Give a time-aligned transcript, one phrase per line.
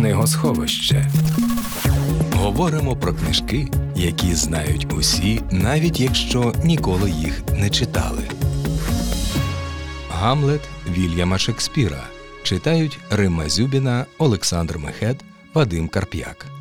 [0.00, 1.10] Книгосховище.
[2.32, 8.22] Говоримо про книжки, які знають усі, навіть якщо ніколи їх не читали.
[10.08, 10.60] Гамлет
[10.90, 12.02] Вільяма Шекспіра
[12.42, 15.16] читають Римма Зюбіна, Олександр Мехет,
[15.54, 16.59] Вадим Карп'як.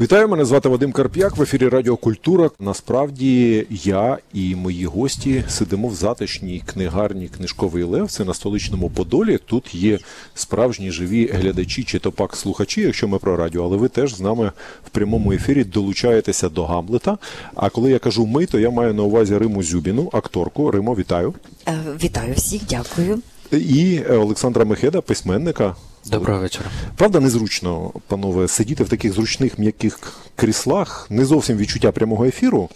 [0.00, 2.50] Вітаю, мене звати Вадим Карп'як в ефірі Радіо Культура.
[2.60, 8.10] Насправді я і мої гості сидимо в затишній книгарні Книжковий Лев.
[8.10, 9.38] Це на столичному Подолі.
[9.46, 9.98] Тут є
[10.34, 14.20] справжні живі глядачі чи то пак слухачі, якщо ми про радіо, але ви теж з
[14.20, 14.52] нами
[14.86, 17.18] в прямому ефірі долучаєтеся до Гамлета.
[17.54, 20.70] А коли я кажу ми, то я маю на увазі Риму Зюбіну, акторку.
[20.70, 21.34] Римо, вітаю.
[21.68, 23.18] Е, Вітаю всіх, дякую.
[23.52, 25.74] І Олександра Мехеда, письменника.
[26.10, 26.70] Доброго вечора.
[26.96, 29.98] Правда, незручно, панове, сидіти в таких зручних м'яких
[30.36, 32.68] кріслах, не зовсім відчуття прямого ефіру.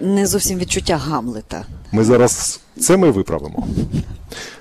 [0.00, 1.64] Не зовсім відчуття Гамлета.
[1.92, 3.66] Ми зараз це ми виправимо.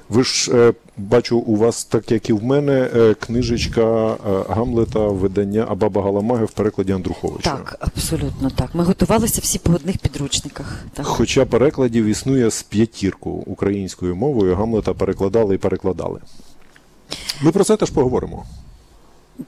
[0.09, 4.15] Ви ж е, бачу, у вас, так як і в мене, е, книжечка е,
[4.49, 7.49] Гамлета, видання Абаба Галамаги в перекладі Андруховича.
[7.51, 8.75] Так, абсолютно так.
[8.75, 10.79] Ми готувалися всі по одних підручниках.
[10.93, 11.05] Так.
[11.05, 16.19] Хоча перекладів існує з п'ятірку українською мовою, Гамлета перекладали і перекладали.
[17.41, 18.45] Ми про це теж поговоримо.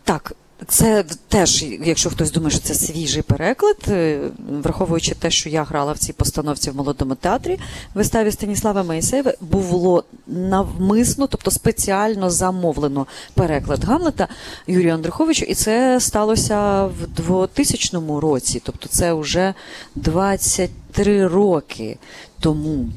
[0.03, 0.36] так.
[0.67, 4.20] Це теж, якщо хтось думає, що це свіжий переклад, е,
[4.64, 7.59] враховуючи те, що я грала в цій постановці в молодому театрі
[7.94, 14.28] виставі Станіслава Моїсеєва, було навмисно, тобто спеціально замовлено переклад Гамлета
[14.67, 19.53] Юрію Андруховичу, і це сталося в 2000 році, тобто це вже
[19.95, 21.97] 23 роки
[22.40, 22.90] тому.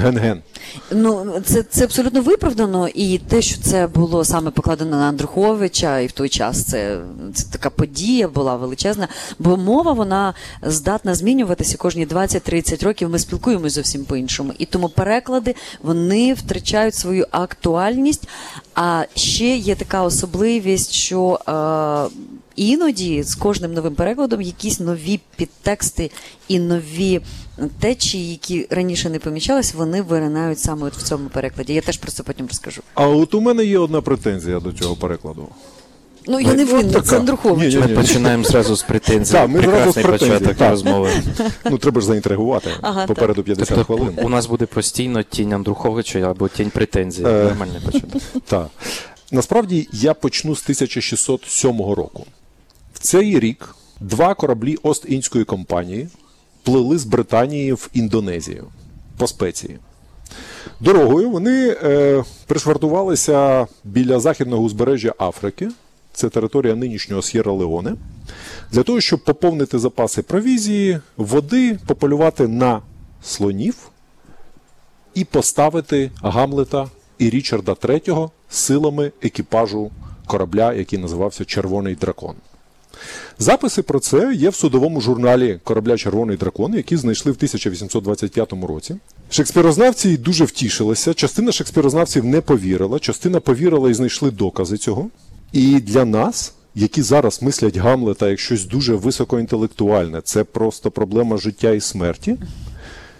[0.00, 0.42] Ген-ген.
[0.90, 6.06] Ну, це, це абсолютно виправдано, і те, що це було саме покладено на Андруховича, і
[6.06, 6.98] в той час це,
[7.34, 9.08] це така подія була величезна.
[9.38, 13.10] Бо мова вона здатна змінюватися кожні 20-30 років.
[13.10, 14.52] Ми спілкуємося зовсім по-іншому.
[14.58, 18.28] І тому переклади вони втрачають свою актуальність.
[18.74, 22.30] А ще є така особливість, що е,
[22.60, 26.10] іноді з кожним новим перекладом якісь нові підтексти
[26.48, 27.20] і нові
[27.80, 31.74] течії, які раніше не помічались, вони виринають саме от в цьому перекладі.
[31.74, 32.82] Я теж про це потім розкажу.
[32.94, 35.48] А от у мене є одна претензія до цього перекладу.
[36.26, 37.74] Ну я не От винна, це Андрухович.
[37.74, 39.32] Ми починаємо зразу з претензій.
[39.32, 41.10] Так, ми зразу з початок розмови.
[41.70, 42.70] Ну, треба ж заінтригувати.
[43.06, 44.18] Попереду 50 Тобто хвилин.
[44.22, 47.22] у нас буде постійно тінь Андруховича або тінь претензій.
[47.22, 47.44] Е.
[47.44, 48.22] Нормальний початок.
[48.46, 48.66] Так.
[49.32, 52.26] Насправді я почну з 1607 року.
[53.02, 56.08] Цей рік два кораблі Ост-Індської компанії
[56.62, 58.66] плили з Британії в Індонезію
[59.18, 59.78] по спеції.
[60.80, 65.70] Дорогою вони е, пришвартувалися біля західного узбережжя Африки,
[66.12, 67.94] це територія нинішнього С'єра Леоне,
[68.72, 72.82] для того, щоб поповнити запаси провізії, води, пополювати на
[73.22, 73.90] слонів
[75.14, 76.88] і поставити Гамлета
[77.18, 79.90] і Річарда III силами екіпажу
[80.26, 82.34] корабля, який називався Червоний дракон.
[83.38, 88.96] Записи про це є в судовому журналі корабля Червоний дракон, який знайшли в 1825 році.
[89.30, 91.14] Шекспірознавці дуже втішилися.
[91.14, 95.08] Частина шекспірознавців не повірила, частина повірила і знайшли докази цього.
[95.52, 101.70] І для нас, які зараз мислять Гамлета як щось дуже високоінтелектуальне, це просто проблема життя
[101.70, 102.36] і смерті.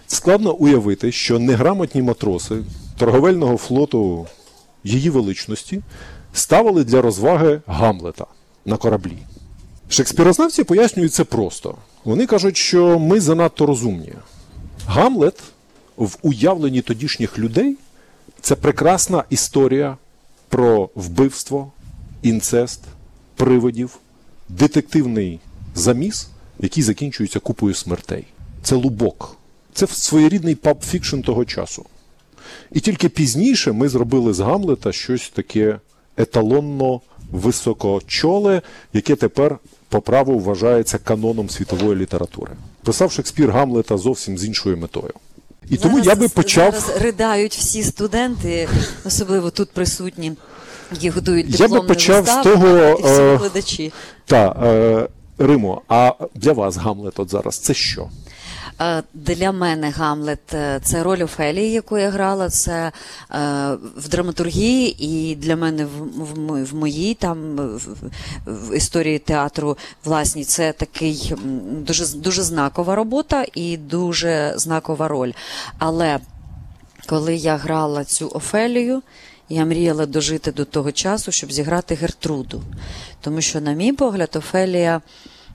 [0.07, 2.57] Складно уявити, що неграмотні матроси
[2.99, 4.27] торговельного флоту
[4.85, 5.83] її величності
[6.33, 8.27] ставили для розваги Гамлета
[8.65, 9.19] на кораблі.
[9.93, 11.77] Шекспірознавці пояснюють це просто.
[12.05, 14.13] Вони кажуть, що ми занадто розумні.
[14.87, 15.43] Гамлет
[15.97, 17.77] в уявленні тодішніх людей
[18.41, 19.97] це прекрасна історія
[20.49, 21.73] про вбивство,
[22.23, 22.81] інцест,
[23.37, 23.99] привидів,
[24.49, 25.41] детективний
[25.75, 28.25] заміс, який закінчується купою смертей.
[28.63, 29.37] Це лубок.
[29.75, 31.87] Це своєрідний pulp fiction того часу.
[32.73, 35.79] І тільки пізніше ми зробили з Гамлета щось таке
[36.17, 37.01] еталонно
[37.31, 38.63] високочоле,
[38.93, 39.59] яке тепер
[39.91, 42.53] по праву вважається каноном світової літератури.
[42.83, 45.13] Писав Шекспір Гамлета зовсім з іншою метою.
[45.71, 46.73] І тому я би почав.
[46.75, 48.69] Зараз ридають всі студенти,
[49.05, 50.33] особливо тут присутні,
[50.93, 53.91] які готують Я би почав почав з того, і всі е.
[54.27, 58.09] Та, е, Римо, а для вас Гамлет от зараз це що?
[58.81, 62.51] Е, Для мене Гамлет е, це роль Офелії, яку я грала.
[62.51, 62.93] Це е,
[63.97, 65.87] в драматургії, і для мене
[66.17, 67.57] в, моїй там
[68.47, 71.35] в, історії театру власній це такий
[71.71, 75.33] дуже дуже знакова робота і дуже знакова роль.
[75.79, 76.19] Але
[77.07, 79.03] коли я грала цю Офелію,
[79.49, 82.63] я мріяла дожити до того часу, щоб зіграти Гертруду.
[83.21, 85.01] Тому що, на мій погляд, Офелія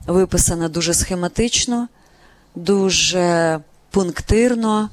[0.06, 1.88] виписана дуже схематично,
[2.56, 3.60] дуже
[3.90, 4.90] пунктирно,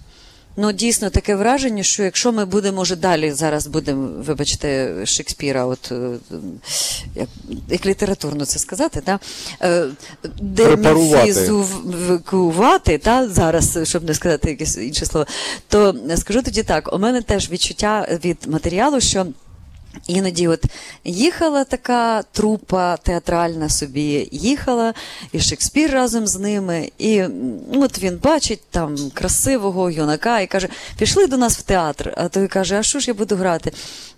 [0.57, 5.91] Ну, дійсно таке враження, що якщо ми будемо вже далі, зараз будемо, вибачте, Шекспіра, от
[5.91, 6.09] е,
[7.15, 7.29] як,
[7.69, 9.19] як літературно це сказати, да?
[9.61, 9.85] е,
[10.41, 15.27] деміфізувати, та, зараз, щоб не сказати якесь інше слово,
[15.67, 19.25] то скажу тоді так: у мене теж відчуття від матеріалу, що.
[20.07, 20.63] Іноді от
[21.03, 24.93] їхала така трупа театральна собі, їхала,
[25.31, 27.23] і Шекспір разом з ними, і
[27.73, 30.67] от він бачить там красивого юнака і каже:
[30.97, 32.13] пішли до нас в театр.
[32.17, 33.71] А той каже, а що ж я буду грати?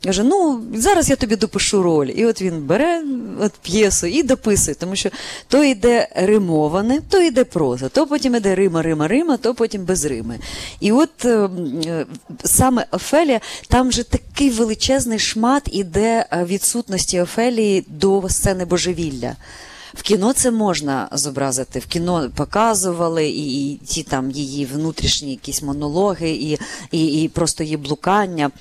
[0.04, 2.12] Каже, ну зараз я тобі допишу роль.
[2.16, 3.04] І от він бере
[3.40, 5.10] от п'єсу і дописує, тому що
[5.48, 10.06] то йде римоване, то йде проза, то потім йде Рима, Рима, Рима, то потім без
[10.06, 10.40] Рими.
[10.80, 12.06] І от е, м, е,
[12.44, 19.36] саме Офелія, там же такий величезний шмат іде е, відсутності Офелії до сцени божевілля.
[19.94, 21.80] В кіно це можна зобразити.
[21.80, 26.60] В кіно показували і, і ті там її внутрішні якісь монологи, і,
[26.92, 28.52] і, і просто її блукання.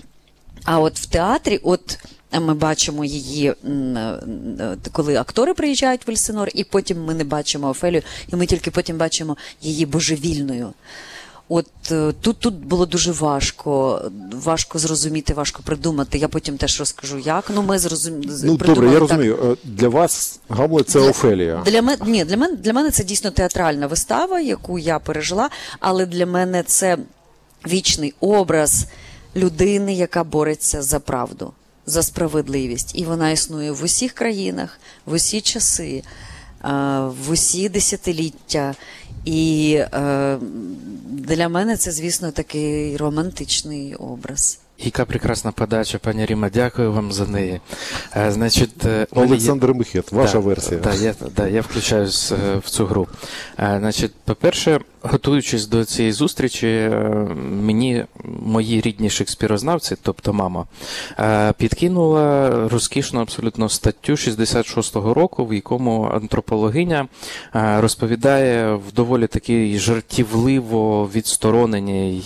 [0.65, 1.99] А от в театрі, от
[2.41, 7.69] ми бачимо її, е, е, коли актори приїжджають в Ельсинор, і потім ми не бачимо
[7.69, 8.03] Офелію,
[8.33, 10.73] і ми тільки потім бачимо її божевільною.
[11.49, 14.03] От е, тут, тут було дуже важко,
[14.33, 16.19] важко зрозуміти, важко придумати.
[16.19, 17.45] Я потім теж розкажу, як.
[17.55, 18.21] Ну, ми зрозум...
[18.45, 19.01] Ну, добре, я так.
[19.01, 19.39] розумію.
[19.45, 21.63] Е, Для вас Гамлет це Для- Офелія.
[21.67, 25.51] Для мене ні, для мене для мене це дійсно театральна вистава, яку я пережила.
[25.81, 26.99] Але для мене це
[27.67, 28.87] вічний образ
[29.37, 31.53] людини, яка бореться за правду,
[31.87, 32.99] за справедливість.
[32.99, 36.03] І вона існує в усіх країнах, в усі часи,
[36.65, 36.69] е,
[37.27, 38.75] в усі десятиліття.
[39.25, 40.39] І е,
[41.11, 44.59] для мене це, звісно, такий романтичний образ.
[44.79, 47.61] Яка прекрасна подача, пані Ріма, дякую вам за неї.
[48.17, 50.81] Е, Значить, е, є- Олександр Михет, ваша Да, версія.
[50.81, 53.07] Да, я, да, я включаюсь е, в цю гру.
[53.59, 56.99] Е, Значить, по-перше, готуючись до цієї зустрічі, е,
[57.63, 58.05] мені
[58.43, 60.65] мої рідні шекспірознавці, тобто мама,
[61.19, 67.07] е, підкинула розкішну абсолютно статтю 66-го року, в якому антропологиня
[67.55, 72.23] е, розповідає в доволі такій жартівливо відстороненій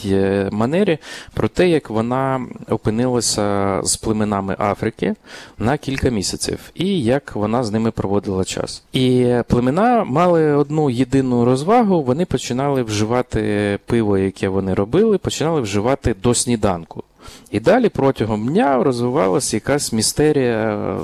[0.52, 0.98] манері
[1.34, 5.14] про те, як вона опинилася з племенами Африки
[5.58, 8.82] на кілька місяців, і як вона з ними проводила час.
[8.92, 16.14] І племена мали одну єдину розвагу: вони починали вживати пиво, яке вони робили, починали вживати
[16.22, 17.04] до сніданку.
[17.50, 20.98] І далі протягом дня розвивалася якась містерія е,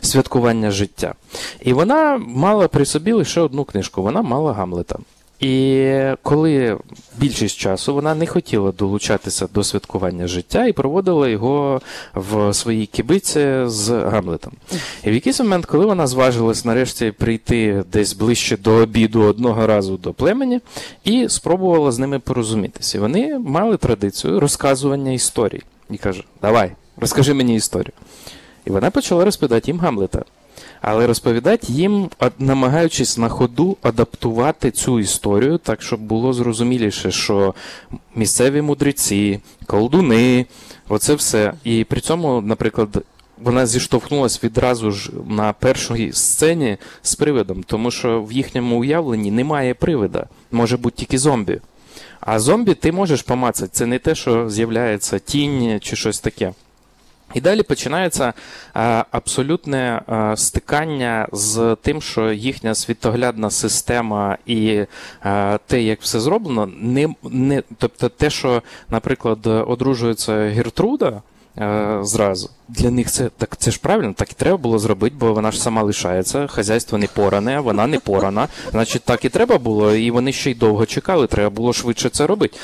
[0.00, 1.14] святкування життя.
[1.60, 4.98] І вона мала при собі лише одну книжку, вона мала Гамлета.
[5.40, 5.90] І
[6.22, 6.78] коли
[7.18, 11.80] більшість часу вона не хотіла долучатися до святкування життя і проводила його
[12.14, 14.52] в своїй кибиці з Гамлетом.
[15.04, 19.96] І в якийсь момент, коли вона зважилась нарешті прийти десь ближче до обіду одного разу
[19.96, 20.60] до племені
[21.04, 23.00] і спробувала з ними порозумітися.
[23.00, 25.62] Вони мали традицію розказування історій.
[25.90, 27.92] І каже: Давай, розкажи мені історію.
[28.66, 30.24] І вона почала розповідати їм Гамлета.
[30.86, 37.54] Але розповідати їм, намагаючись на ходу адаптувати цю історію, так щоб було зрозуміліше, що
[38.14, 40.46] місцеві мудреці, колдуни,
[40.88, 41.52] оце все.
[41.64, 43.04] І при цьому, наприклад,
[43.38, 49.74] вона зіштовхнулася відразу ж на першій сцені з привидом, тому що в їхньому уявленні немає
[49.74, 51.60] привида, може бути тільки зомбі.
[52.20, 53.70] А зомбі ти можеш помацати.
[53.72, 56.52] Це не те, що з'являється тінь чи щось таке.
[57.34, 58.32] І далі починається
[58.76, 64.84] е, абсолютне е, стикання з тим, що їхня світоглядна система і
[65.24, 71.22] е, те, як все зроблено, не, не тобто те, що, наприклад, одружується Гертруда.
[72.02, 75.50] Зразу для них це так це ж правильно, так і треба було зробити, бо вона
[75.50, 78.48] ж сама лишається, хазяйство не поране, вона не порана.
[78.70, 82.26] Значить, так і треба було, і вони ще й довго чекали, треба було швидше це
[82.26, 82.58] робити.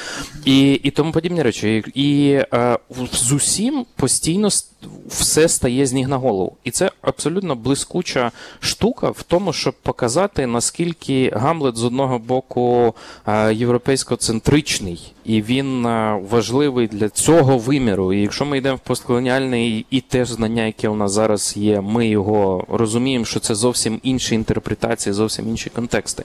[0.45, 1.85] І, і тому подібні речі.
[1.95, 2.79] І, е,
[3.13, 4.49] з усім постійно
[5.09, 6.57] все стає з ніг на голову.
[6.65, 12.95] І це абсолютно блискуча штука в тому, щоб показати, наскільки Гамлет з одного боку
[13.27, 18.13] е, європейсько-центричний, і він е, важливий для цього виміру.
[18.13, 22.09] І якщо ми йдемо в постколоніальний і те знання, яке у нас зараз є, ми
[22.09, 26.25] його розуміємо, що це зовсім інші інтерпретації, зовсім інші контексти.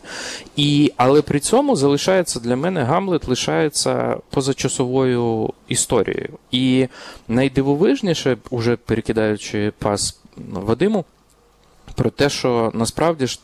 [0.56, 6.30] І, але при цьому залишається для мене Гамлет лишається позачасовою історією.
[6.52, 6.88] І
[7.28, 11.06] найдивовижніше, уже перекидаючи пас Вадиму,
[11.96, 13.40] про те, що насправді ж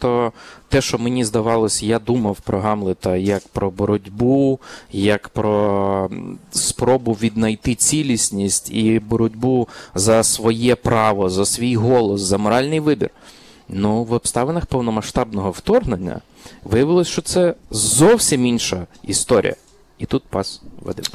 [0.69, 4.59] те, що мені здавалось, я думав про Гамлета як про боротьбу,
[4.91, 6.09] як про
[6.51, 13.09] спробу віднайти цілісність і боротьбу за своє право, за свій голос, за моральний вибір.
[13.69, 16.21] Ну, в обставинах повномасштабного вторгнення
[16.63, 19.55] виявилось, що це зовсім інша історія.
[20.01, 21.05] І тут пас Вадим.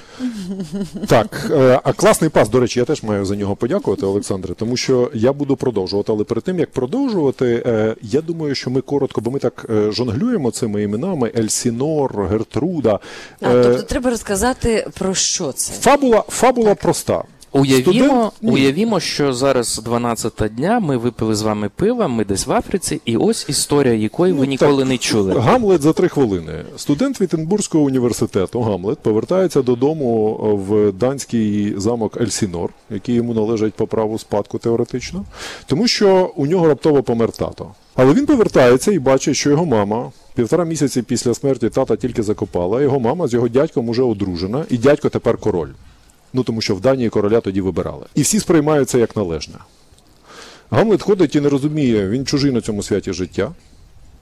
[1.06, 4.76] Так, е, а класний пас, до речі, я теж маю за нього подякувати, Олександре, тому
[4.76, 6.12] що я буду продовжувати.
[6.12, 9.92] Але перед тим як продовжувати, е, я думаю, що ми коротко, бо ми так е,
[9.92, 12.98] жонглюємо цими іменами: Ельсінор, Гертруда.
[13.40, 15.72] А, тобто треба розказати про що це.
[15.72, 17.24] Фабула, фабула проста.
[17.60, 22.52] Уявімо, Студент- уявімо, що зараз 12 дня, ми випили з вами пива, ми десь в
[22.52, 24.88] Африці, і ось історія, якої ви Ну, ніколи так.
[24.88, 25.34] не чули.
[25.40, 26.52] Гамлет за три хвилини.
[26.76, 30.34] Студент Віттенберзького університету Гамлет повертається додому
[30.68, 35.24] в данський замок Ельсінор, який йому належить по праву спадку теоретично,
[35.66, 37.66] тому що у нього раптово помер тато.
[37.94, 40.12] Але він повертається і бачить, що його мама.
[40.34, 44.78] Півтора місяці після смерті тата тільки закопала, його мама з його дядьком уже одружена, і
[44.78, 45.68] дядько тепер король.
[46.36, 48.06] Ну тому що в Данії короля тоді вибирали.
[48.14, 49.54] І всі сприймають це як належне.
[50.70, 53.52] Гамлет ходить і не розуміє, він чужий на цьому святі життя.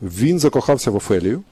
[0.03, 1.43] Він закохався в Офелію,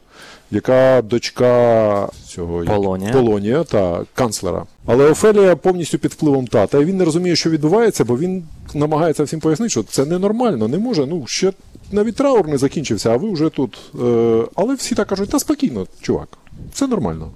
[0.51, 3.13] яка дочка цього як- Полонія.
[3.13, 4.67] Полонія та канцлера.
[4.87, 9.25] Але Офелія повністю під впливом тата, і він не розуміє, що відбувається, бо він намагається
[9.25, 11.07] всім пояснити, що це ненормально, не може.
[11.07, 11.53] Ну, ще
[11.93, 13.79] навіть траур не закінчився, а ви вже тут.
[14.03, 16.29] Е, але всі так кажуть, та спокійно, чувак,
[16.75, 17.31] це нормально.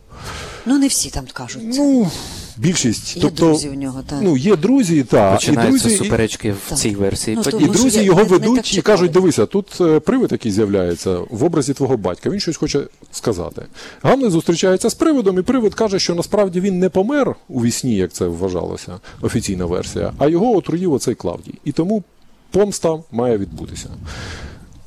[0.67, 1.63] Ну, не всі там кажуть.
[1.65, 2.11] Ну,
[2.57, 3.17] більшість.
[3.17, 4.19] Є тобто, друзі у нього, так.
[4.23, 6.79] Ну, є друзі, та, і Починаються друзі, і- суперечки в Так.
[6.79, 7.37] цій версії.
[7.37, 7.57] Ну, подій.
[7.57, 9.23] і Тому що друзі я його не- не ведуть так і кажуть: читала.
[9.23, 12.31] дивися, тут е, привид, який з'являється в образі твого батька.
[12.31, 12.81] Він щось хоче
[13.13, 13.63] сказати.
[14.03, 18.13] Гамлет зустрічається з привидом, і привид каже, що насправді він не помер у вісні, як
[18.13, 21.55] це вважалося, офіційна версія, а його отруїв оцей Клавдій.
[21.65, 22.03] І тому
[22.51, 23.89] помста має відбутися.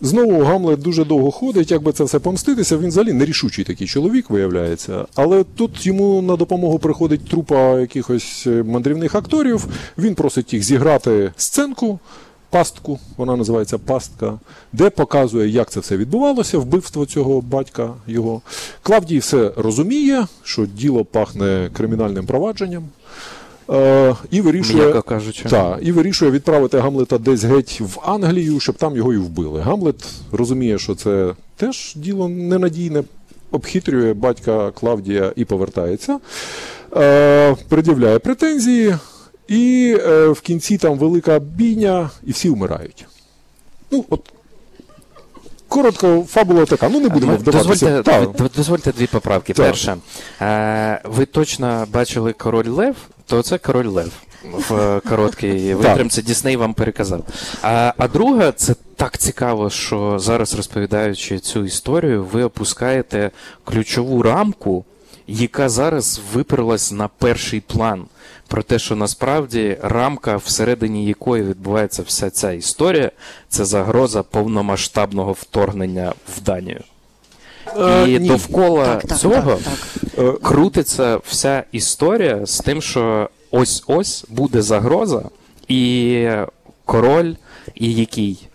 [0.01, 2.77] Знову Гамлет дуже довго ходить, як би це все помститися.
[2.77, 5.05] Він взагалі нерішучий такий чоловік, виявляється.
[5.15, 9.67] Але тут йому на допомогу приходить трупа якихось е, мандрівних акторів.
[9.97, 11.99] Він просить їх зіграти сценку,
[12.49, 14.39] пастку, вона називається пастка,
[14.73, 18.41] де показує, як це все відбувалося, вбивство цього батька його.
[18.83, 22.83] Клавдій все розуміє, що діло пахне кримінальним провадженням.
[23.71, 25.01] Е, і вирішує,
[25.49, 29.61] та, і вирішує відправити Гамлета десь геть в Англію, щоб там його і вбили.
[29.61, 29.95] Гамлет
[30.31, 33.03] розуміє, що це теж діло ненадійне,
[33.51, 36.19] обхитрює батька Клавдія і повертається,
[36.95, 38.95] е, пред'являє претензії,
[39.47, 43.05] і е, в кінці там велика бійня, і всі вмирають.
[43.91, 44.21] Ну, от.
[45.67, 46.89] Коротко, фабула така.
[46.89, 48.01] Ну, не будемо вдаватися.
[48.01, 49.53] Дозвольте, дозвольте дві поправки.
[49.53, 49.65] Так.
[49.65, 49.97] Перше,
[50.41, 52.95] е, ви точно бачили король Лев,
[53.29, 54.11] то це король Лев
[54.43, 56.21] в е, короткій витримці.
[56.21, 57.23] Дісней вам переказав.
[57.61, 63.31] А, а друге, це так цікаво, що зараз розповідаючи цю історію, ви опускаєте
[63.63, 64.85] ключову рамку,
[65.27, 68.05] яка зараз виперлась на перший план.
[68.47, 73.11] Про те, що насправді рамка, всередині якої відбувається вся ця історія,
[73.49, 76.81] це загроза повномасштабного вторгнення в Данію.
[77.77, 78.27] Е, І ні.
[78.27, 80.25] довкола Так, так, цього так, так.
[80.25, 85.23] Е, крутиться вся історія з тим, що ось-ось буде загроза,
[85.67, 86.27] і
[86.85, 87.33] король,
[87.75, 88.47] і який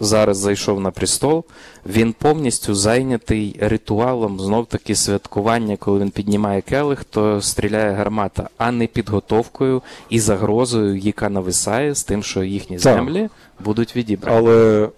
[0.00, 1.44] зараз зайшов на престол,
[1.86, 8.86] він повністю зайнятий ритуалом знов-таки святкування, коли він піднімає келих, то стріляє гармата, а не
[8.86, 12.82] підготовкою і загрозою, яка нависає з тим, що їхні Так.
[12.82, 13.28] землі
[13.64, 14.36] будуть відібрані.
[14.38, 14.88] Але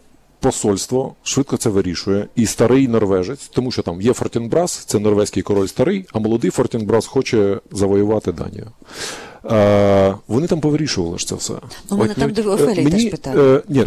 [0.40, 2.26] посольство швидко це вирішує.
[2.36, 7.06] І старий норвежець, тому що там є Фортінбрас, це норвезький король старий, а молодий Фортінбрас
[7.06, 8.66] хоче завоювати Данію.
[9.44, 11.54] Е, вони там повирішували ж це все.
[11.90, 13.56] Ну, мене там ну, диви Е, Офелій теж питали.
[13.56, 13.84] е, ні,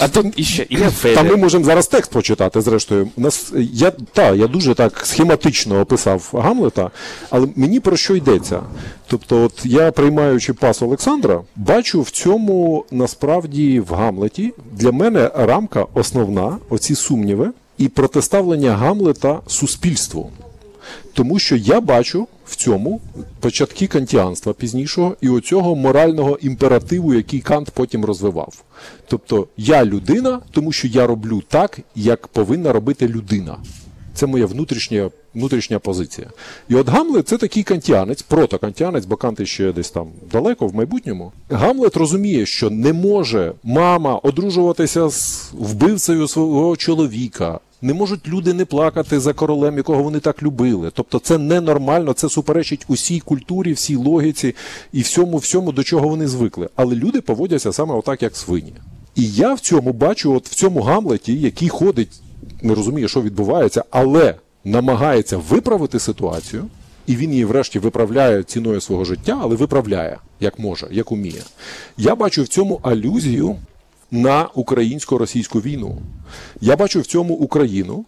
[0.00, 0.78] А тут іще і
[1.14, 2.60] Та ми можемо зараз текст почитати.
[2.60, 6.90] Зрештою, у нас я та я дуже так схематично описав Гамлета,
[7.30, 8.60] але мені про що йдеться?
[9.06, 15.86] Тобто, от я приймаючи пас Олександра, бачу в цьому насправді в Гамлеті для мене рамка
[15.94, 20.30] основна, оці сумніви і протиставлення Гамлета суспільству.
[21.12, 23.00] Тому що я бачу в цьому
[23.40, 28.64] початки кантіанства пізнішого і оцього морального імперативу, який Кант потім розвивав.
[29.08, 33.56] Тобто я людина, тому що я роблю так, як повинна робити людина.
[34.14, 36.26] Це моя внутрішня, внутрішня позиція.
[36.68, 41.32] І от Гамлет це такий кантіанець, протокантіанець, бо Кант ще десь там далеко в майбутньому.
[41.50, 47.60] Гамлет розуміє, що не може мама одружуватися з вбивцею свого чоловіка.
[47.82, 50.90] Не можуть люди не плакати за королем, якого вони так любили.
[50.94, 54.54] Тобто це ненормально, це суперечить усій культурі, всій логіці
[54.92, 56.68] і всьому, всьому, до чого вони звикли.
[56.76, 58.72] Але люди поводяться саме отак, як свині.
[59.14, 62.20] І я в цьому бачу, от в цьому Гамлеті, який ходить,
[62.62, 66.64] не розуміє, що відбувається, але намагається виправити ситуацію,
[67.06, 71.42] і він її врешті виправляє ціною свого життя, але виправляє, як може, як уміє.
[71.96, 73.56] Я бачу в цьому алюзію
[74.10, 75.98] на українсько-російську війну.
[76.60, 78.04] Я бачу в цьому Україну,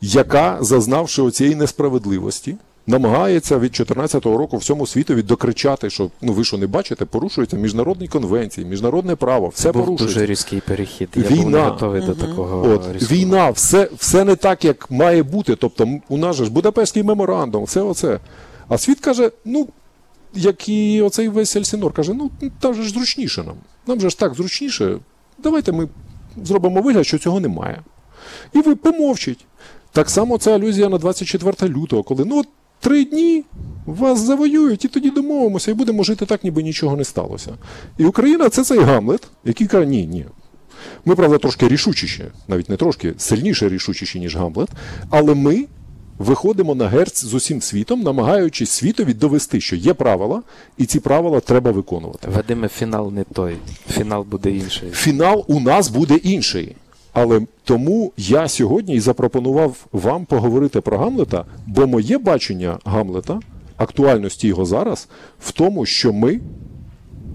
[0.00, 6.58] яка, зазнавши оцієї несправедливості, намагається від 14-го року всьому світові докричати, що ну ви що
[6.58, 10.14] не бачите, порушуються міжнародні конвенції, міжнародне право, все Був порушується.
[10.14, 11.08] дуже різкий перехід.
[11.14, 11.62] Я був не Війна.
[11.68, 13.20] готовий до такого От різкого.
[13.20, 15.56] війна, все, все не так, як має бути.
[15.56, 18.20] Тобто, у нас же ж Будапештський меморандум, все оце.
[18.68, 19.68] А світ каже: ну,
[20.34, 23.56] як і оцей весь Ельсінор каже, ну там же ж зручніше нам.
[23.86, 24.98] Нам же ж так зручніше.
[25.44, 25.88] Давайте ми
[26.44, 27.82] зробимо вигляд, що цього немає.
[28.52, 29.46] І ви помовчіть.
[29.92, 32.44] Так само це алюзія на 24 лютого, коли ну
[32.80, 33.44] три дні
[33.86, 37.52] вас завоюють, і тоді домовимося, і будемо жити так, ніби нічого не сталося.
[37.98, 40.26] І Україна це цей Гамлет, який каже, ні, ні.
[41.04, 44.68] Ми, правда, трошки рішучіші, навіть не трошки, сильніше рішучіші, ніж Гамлет,
[45.10, 45.64] але ми
[46.18, 50.42] виходимо на герц з усім світом, намагаючись світові довести, що є правила,
[50.78, 52.28] і ці правила треба виконувати.
[52.36, 53.56] Вадиме, фінал не той.
[53.90, 54.90] Фінал буде інший.
[54.90, 56.76] Фінал у нас буде інший.
[57.12, 63.40] Але тому я сьогодні і запропонував вам поговорити про Гамлета, бо моє бачення Гамлета,
[63.76, 65.08] актуальності його зараз,
[65.40, 66.40] в тому, що ми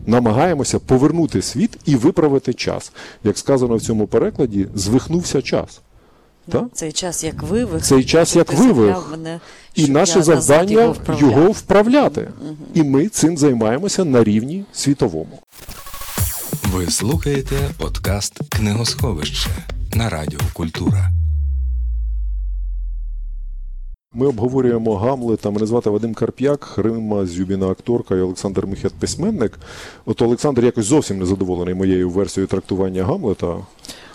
[0.05, 2.91] намагаємося повернути світ і виправити час.
[3.23, 5.81] Як сказано в цьому перекладі, звихнувся час.
[6.51, 6.63] Так?
[6.73, 7.83] Цей час, як вивих.
[7.83, 8.97] Цей час як вивих.
[9.11, 9.39] Мене,
[9.75, 11.31] І наше завдання його вправляв.
[11.31, 12.29] його вправляти.
[12.73, 15.39] І ми цим займаємося на рівні світовому.
[16.73, 19.49] Ви слухаєте подкаст Книгосховище
[19.93, 21.09] на Радіо Культура.
[24.13, 25.51] Ми обговорюємо Гамлета.
[25.51, 29.59] Мене звати Вадим Карп'як, Рима Зюбіна акторка і Олександр Михет письменник.
[30.05, 33.55] От Олександр якось зовсім не задоволений моєю версією трактування Гамлета.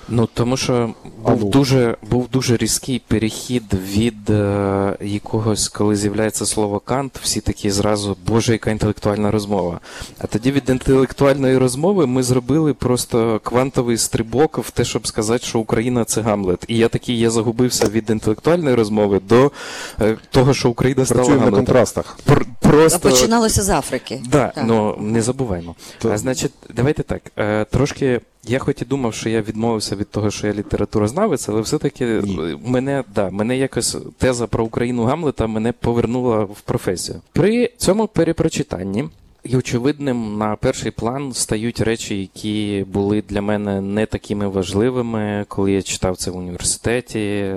[0.08, 0.94] Ну тому що
[1.24, 7.70] був дуже був дуже різкий перехід від е, якогось, коли з'являється слово Кант, всі такі
[7.70, 9.80] зразу Боже, яка інтелектуальна розмова.
[10.18, 15.58] А тоді від інтелектуальної розмови ми зробили просто квантовий стрибок в те, щоб сказати, що
[15.58, 16.64] Україна це Гамлет.
[16.68, 19.52] І я такий, я загубився від інтелектуальної розмови до
[20.00, 22.18] е, того, що Україна стала Працюємо на контрастах.
[22.26, 24.20] Пр- А Просто починалося з Африки.
[24.28, 24.64] Да, Так.
[24.66, 25.74] ну не забуваймо.
[25.98, 27.22] То- А значить, давайте так.
[27.38, 31.60] Е, трошки я хоч і думав, що я відмовився від того, що я літературознавець, але
[31.60, 32.58] все-таки Ні.
[32.64, 37.20] мене, да, мене якось теза про Україну Гамлета мене повернула в професію.
[37.32, 39.04] При цьому перепрочитанні.
[39.44, 45.72] І очевидним на перший план стають речі, які були для мене не такими важливими, коли
[45.72, 47.54] я читав це в університеті е,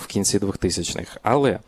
[0.00, 1.18] в кінці 2000-х.
[1.22, 1.58] Але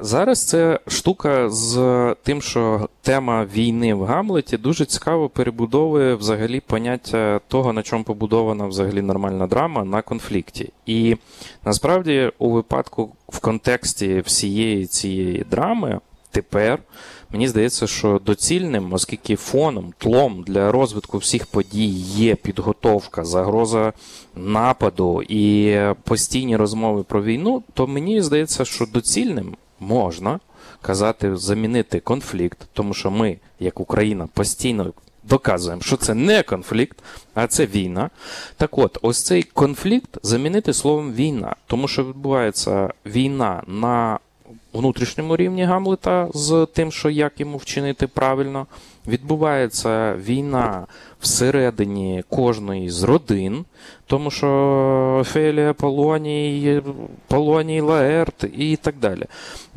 [0.00, 1.76] зараз це штука з
[2.22, 8.66] тим, що тема війни в Гамлеті дуже цікаво перебудовує взагалі поняття того, на чому побудована
[8.66, 10.72] взагалі нормальна драма на конфлікті.
[10.86, 11.16] І
[11.64, 16.78] насправді у випадку в контексті всієї цієї драми тепер.
[17.32, 23.92] Мені здається, що доцільним, оскільки фоном, тлом для розвитку всіх подій є підготовка, загроза
[24.36, 30.40] нападу і постійні розмови про війну, то мені здається, що доцільним можна
[30.82, 34.92] казати замінити конфлікт, тому що ми, як Україна, постійно.
[35.22, 36.98] Доказуємо, що це не конфлікт,
[37.34, 38.10] а це війна.
[38.56, 44.18] Так от, ось цей конфлікт замінити словом війна, тому що відбувається війна на
[44.72, 48.66] внутрішньому рівні Гамлета з тим, що як йому вчинити правильно.
[49.08, 50.86] Відбувається війна
[51.20, 53.64] всередині кожної з родин,
[54.06, 54.48] тому що
[55.20, 56.82] Офелія, Полоній,
[57.26, 59.24] Полоній, Лаерт і так далі.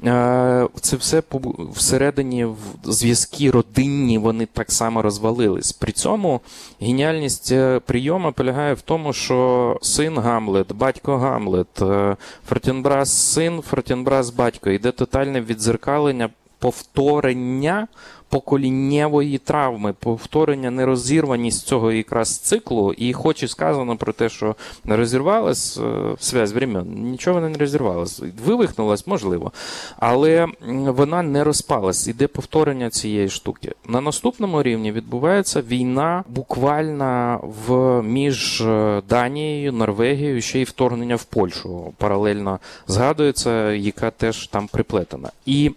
[0.05, 1.23] Е, Це все
[1.59, 2.47] всередині
[2.83, 5.71] зв'язки родинні, вони так само розвалились.
[5.71, 6.41] При цьому
[6.81, 12.15] геніальність е, прийому полягає в тому, що син Гамлет, батько Гамлет, е,
[12.47, 14.69] Фортінбрас син, Фортінбрас батько.
[14.69, 17.87] Йде тотальне відзеркалення повторення
[18.31, 22.93] поколіннєвої травми, повторення нерозірваність цього якраз циклу.
[22.93, 28.21] І хоч і сказано про те, що розірвалась е, связь времен, нічого вона не розірвалась.
[28.45, 29.51] Вивихнулась, можливо,
[29.99, 30.47] але
[30.85, 32.07] вона не розпалась.
[32.07, 33.71] Іде повторення цієї штуки.
[33.87, 41.23] На наступному рівні відбувається війна буквально в між е, Данією, Норвегією, ще й вторгнення в
[41.23, 41.93] Польщу.
[41.97, 45.29] Паралельно згадується, яка теж там приплетена.
[45.45, 45.71] І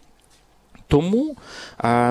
[0.88, 1.36] тому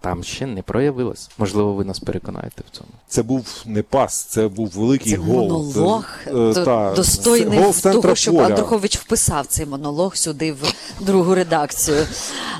[0.00, 1.30] там ще не проявилась.
[1.38, 2.88] Можливо, ви нас переконаєте в цьому.
[3.08, 5.48] Це був не пас, це був великий Це гол.
[5.48, 8.38] монолог, Е, до- та, достойний гол того, щоб.
[8.38, 12.06] Андрухович вписав цей монолог сюди в другу редакцію.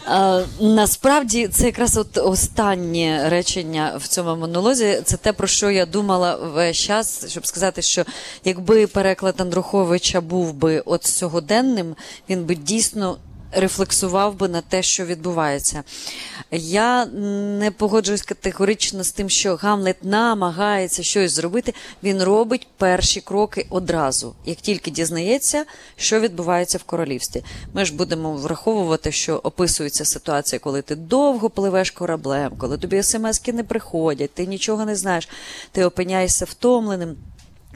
[0.08, 5.00] Е, насправді, це якраз от останнє речення в цьому монолозі.
[5.04, 8.04] Це те, про що я думала весь час, щоб сказати, що
[8.44, 11.94] якби переклад Андруховича був би от сьогоденним,
[12.28, 13.16] він би дійсно
[13.56, 15.82] рефлексував би на те, що відбувається.
[16.50, 21.74] Я не погоджуюсь категорично з тим, що Гамлет намагається щось зробити.
[22.02, 25.64] Він робить перші кроки одразу, як тільки дізнається,
[25.96, 27.44] що відбувається в королівстві.
[27.74, 33.52] Ми ж будемо враховувати, що описується ситуація, коли ти довго пливеш кораблем, коли тобі смски
[33.52, 35.28] не приходять, ти нічого не знаєш,
[35.72, 37.16] ти опиняєшся втомленим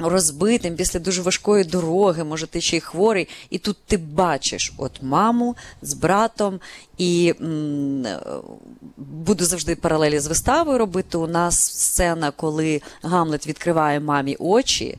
[0.01, 5.03] розбитим після дуже важкої дороги, може, ти ще й хворий, і тут ти бачиш от
[5.03, 6.61] маму з братом,
[6.99, 8.07] і м,
[8.97, 11.19] буду завжди паралелі з виставою робити.
[11.19, 14.99] У нас сцена, коли Гамлет відкриває мамі очі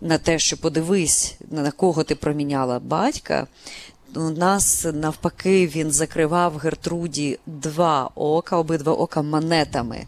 [0.00, 3.46] на те, що подивись, на кого ти проміняла батька.
[4.16, 10.04] У нас навпаки він закривав Гертруді два ока, обидва ока монетами.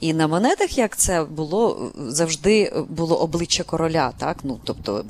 [0.00, 4.36] І на монетах, як це було, завжди було обличчя короля, так?
[4.42, 5.04] Ну, тобто,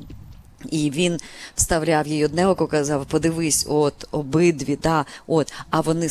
[0.70, 1.18] і він
[1.55, 5.53] вставляв їй одне око, казав: подивись, от, обидві, да, от.
[5.70, 6.09] А вони,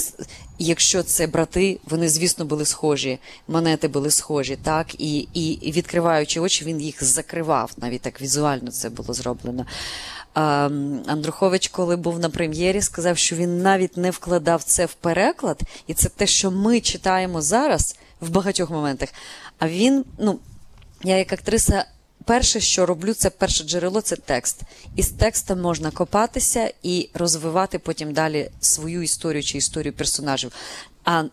[0.59, 4.87] якщо це брати, вони, звісно, були схожі, монети були схожі, так?
[4.97, 7.71] І, і, відкриваючи очі, він їх закривав.
[7.77, 9.65] Навіть так візуально це було зроблено.
[10.33, 10.69] А,
[11.07, 15.93] Андрухович, коли був на прем'єрі, сказав, що він навіть не вкладав це в переклад, і
[15.93, 19.09] це те, що ми читаємо зараз в багатьох моментах.
[19.59, 20.39] А він, ну,
[21.03, 21.85] я як актриса.
[22.25, 24.61] Перше, що роблю, це перше джерело це текст.
[24.95, 30.51] І з текстом можна копатися і розвивати потім далі свою історію чи історію персонажів,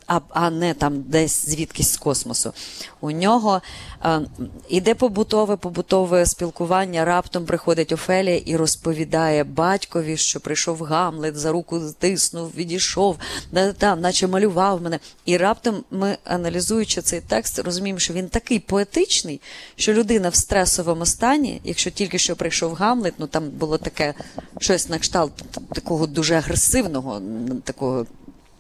[0.07, 2.53] а, а, не там десь звідкись з космосу.
[3.01, 3.63] У нього
[4.05, 4.21] е,
[4.69, 7.05] іде побутове, побутове спілкування.
[7.05, 13.19] Раптом приходить Офелія і розповідає батькові, що прийшов Гамлет, за руку стиснув, відійшов,
[13.53, 14.99] да, там, наче малював мене.
[15.25, 19.41] І раптом ми, аналізуючи цей текст, розуміємо, що він такий поетичний,
[19.77, 24.15] що людина в стресовому стані, якщо тільки що прийшов Гамлет, ну там було таке
[24.59, 25.33] щось на кшталт
[25.73, 27.23] такого дуже агресивного,
[27.65, 28.07] такого.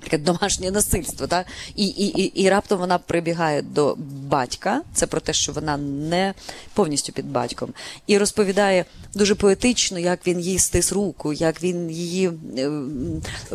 [0.07, 1.47] Таке домашнє насильство, так?
[1.77, 3.97] І, і, і, і раптом вона прибігає до
[4.29, 6.35] батька, це про те, що вона не
[6.75, 7.73] повністю під батьком,
[8.07, 12.71] і розповідає дуже поетично, як він їй стис руку, як він її е,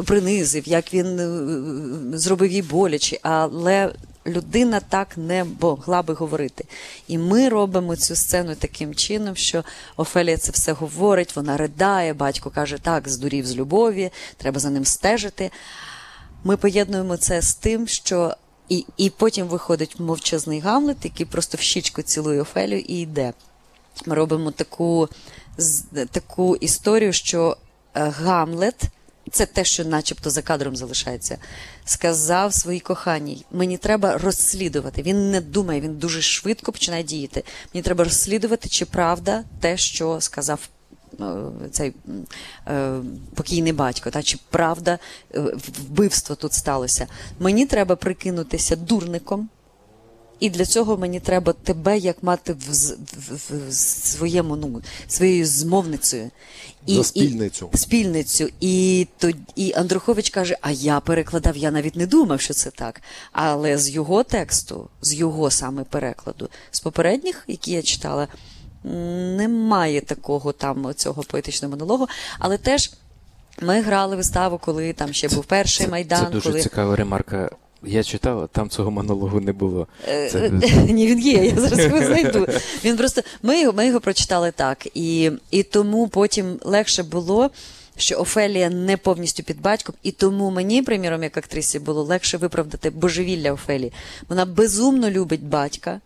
[0.06, 3.92] принизив, як він е, зробив їй боляче, але
[4.28, 6.66] людина так не могла би говорити.
[7.08, 9.64] І ми робимо цю сцену таким чином, що
[9.98, 14.86] Офелія це все говорить, вона ридає, батько каже, так, здурів з любові, треба за ним
[14.86, 15.52] стежити.
[16.44, 18.36] Ми поєднуємо це з тим, що
[18.70, 23.34] і, і потім виходить мовчазний Гамлет, який просто в щічку цілує Офелію і йде.
[24.06, 25.10] Ми робимо таку,
[26.12, 27.58] таку історію, що
[27.96, 28.84] е, Гамлет,
[29.32, 31.38] це те, що начебто за кадром залишається,
[31.86, 35.02] сказав своїй коханій: мені треба розслідувати.
[35.02, 37.44] Він не думає, він дуже швидко починає діяти.
[37.74, 40.70] Мені треба розслідувати, чи правда те, що сказав
[41.72, 41.94] цей
[42.68, 43.00] е,
[43.36, 45.00] покійний батько, та чи правда
[45.36, 45.40] е,
[45.80, 47.08] вбивство тут сталося.
[47.40, 49.50] Мені треба прикинутися дурником.
[50.42, 56.32] І для цього мені треба тебе як мати в, в, в, своєму ну своєю змовницею
[56.88, 57.70] За спільницю.
[57.74, 58.50] І, спільницю.
[58.60, 63.02] І то і Андрухович каже: А я перекладав, я навіть не думав, що це так.
[63.32, 68.28] Але з його тексту, з його саме перекладу, з попередніх, які я читала,
[68.84, 72.08] немає такого там цього поетичного монологу,
[72.40, 72.92] але теж.
[73.62, 76.26] Ми грали виставу, коли там ще був перший майдан.
[76.26, 76.62] Це дуже коли...
[76.62, 77.50] цікава ремарка.
[77.84, 79.88] Я читав, там цього монологу не було.
[80.06, 80.50] Це...
[80.90, 82.48] Ні, він є, я зараз його знайду.
[82.86, 87.52] Він просто ми його, ми його прочитали так, і, і тому потім легше було.
[87.98, 92.90] Що Офелія не повністю під батьком, і тому мені, приміром, як актрисі, було легше виправдати
[92.90, 93.94] божевілля Офелії.
[94.30, 96.00] Вона безумно любить батька,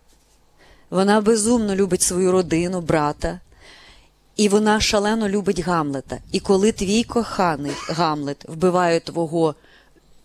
[0.90, 3.40] вона безумно любить свою родину, брата,
[4.36, 6.18] і вона шалено любить Гамлета.
[6.32, 9.54] І коли твій коханий Гамлет вбиває твого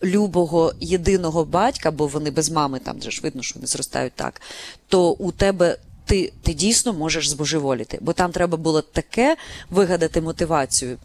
[0.04, 4.41] любого єдиного батька, бо вони без мами, там же ж видно, що вони зростають так,
[4.88, 5.78] то у тебе.
[6.06, 9.38] Ти, ти дійсно можеш збожеволіти, бо там треба було таке
[9.69, 10.97] вигадати мотивацію.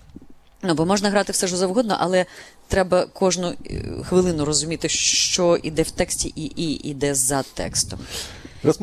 [0.62, 2.27] Ну, бо можна грати все що завгодно, але
[2.69, 7.99] треба кожну е, хвилину розуміти, що іде в тексті і, і іде за текстом.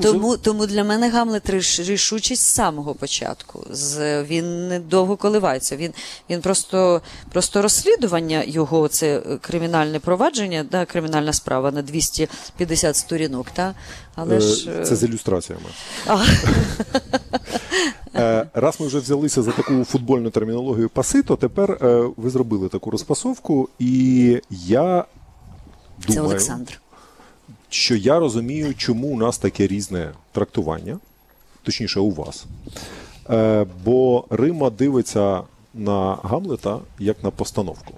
[0.02, 3.66] Тому, тому для мене Гамлет ріш- рішучість з самого початку.
[3.72, 5.76] З, він не довго коливається.
[5.76, 5.94] Він,
[6.30, 13.48] він просто, просто розслідування його, це кримінальне провадження, да, кримінальна справа на 250 сторінок.
[13.52, 13.74] Та?
[14.16, 15.66] Але Е, ж, Це з ілюстраціями.
[16.08, 16.26] а,
[18.16, 22.70] Е, Раз ми вже взялися за таку футбольну термінологію паси, то тепер е, ви зробили
[22.70, 25.06] таку розпасовку, і я
[26.14, 26.80] це Олександр.
[27.74, 31.00] Що я розумію, чому у нас таке різне трактування,
[31.64, 32.46] точніше, у вас.
[33.30, 35.42] Е, Бо Рима дивиться
[35.74, 37.94] на Гамлета як на постановку.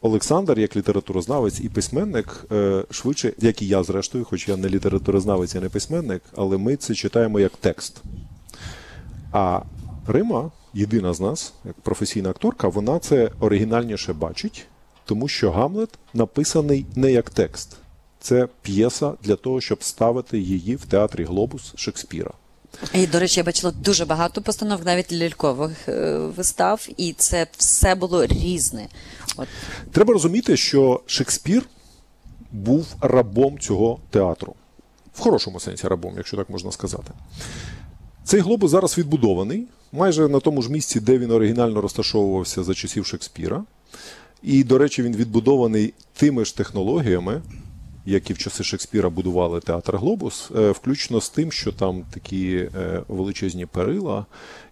[0.00, 5.54] Олександр, як літературознавець і письменник, е, швидше, як і я, зрештою, хоч я не літературознавець
[5.54, 8.02] і не письменник, але ми це читаємо як текст.
[9.32, 9.60] А
[10.06, 14.66] Рима, єдина з нас, як професійна акторка, вона це оригінальніше бачить,
[15.04, 17.76] тому що Гамлет написаний не як текст.
[18.24, 22.30] Це п'єса для того, щоб ставити її в театрі Глобус Шекспіра.
[22.94, 27.94] І, до речі, я бачила дуже багато постановок, навіть лялькових е, вистав, і це все
[27.94, 28.88] було різне.
[29.36, 29.48] От.
[29.92, 31.62] Треба розуміти, що Шекспір
[32.52, 34.54] був рабом цього театру.
[35.14, 37.12] В хорошому сенсі рабом, якщо так можна сказати.
[38.24, 43.06] Цей глобус зараз відбудований майже на тому ж місці, де він оригінально розташовувався за часів
[43.06, 43.64] Шекспіра.
[44.42, 47.42] І, до речі, він відбудований тими ж технологіями,
[48.06, 53.02] які в часи Шекспіра будували театр Глобус, е, включно з тим, що там такі е,
[53.08, 54.26] величезні перила,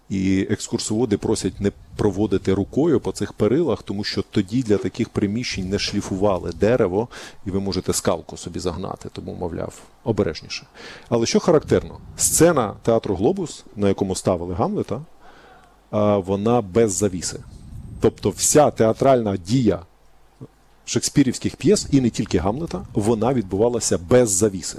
[0.08, 5.68] і екскурсоводи просять не проводити рукою по цих перилах, тому що тоді для таких приміщень
[5.68, 7.08] не шліфували дерево,
[7.46, 10.66] і ви можете скалку собі загнати, тому, мовляв, обережніше.
[11.08, 15.00] Але що характерно, сцена театру Глобус, на якому ставили Гамлета,
[16.26, 17.38] вона без завіси.
[18.00, 19.80] Тобто вся театральна дія
[20.84, 24.78] шекспірівських п'єс, і не тільки Гамлета, вона відбувалася без завіси.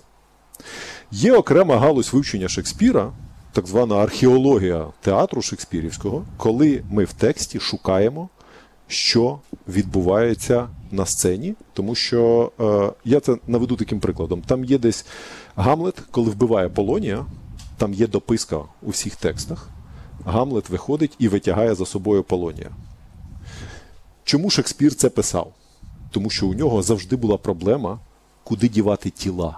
[1.12, 3.12] Є окрема галузь вивчення Шекспіра,
[3.52, 8.30] так звана археологія театру Шекспірівського, коли ми в тексті шукаємо,
[8.88, 14.42] що відбувається на сцені, тому що е, я це наведу таким прикладом.
[14.42, 15.06] Там є десь
[15.56, 17.26] Гамлет, коли вбиває Полонія,
[17.78, 19.70] там є дописка у всіх текстах.
[20.26, 22.70] Гамлет виходить і витягає за собою Полонія.
[24.24, 25.54] Чому Шекспір це писав?
[26.14, 28.00] Тому що у нього завжди була проблема,
[28.44, 29.58] куди дівати тіла.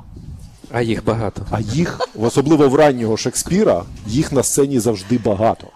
[0.72, 1.46] А їх багато.
[1.52, 5.68] А їх, особливо в раннього Шекспіра, їх на сцені завжди багато.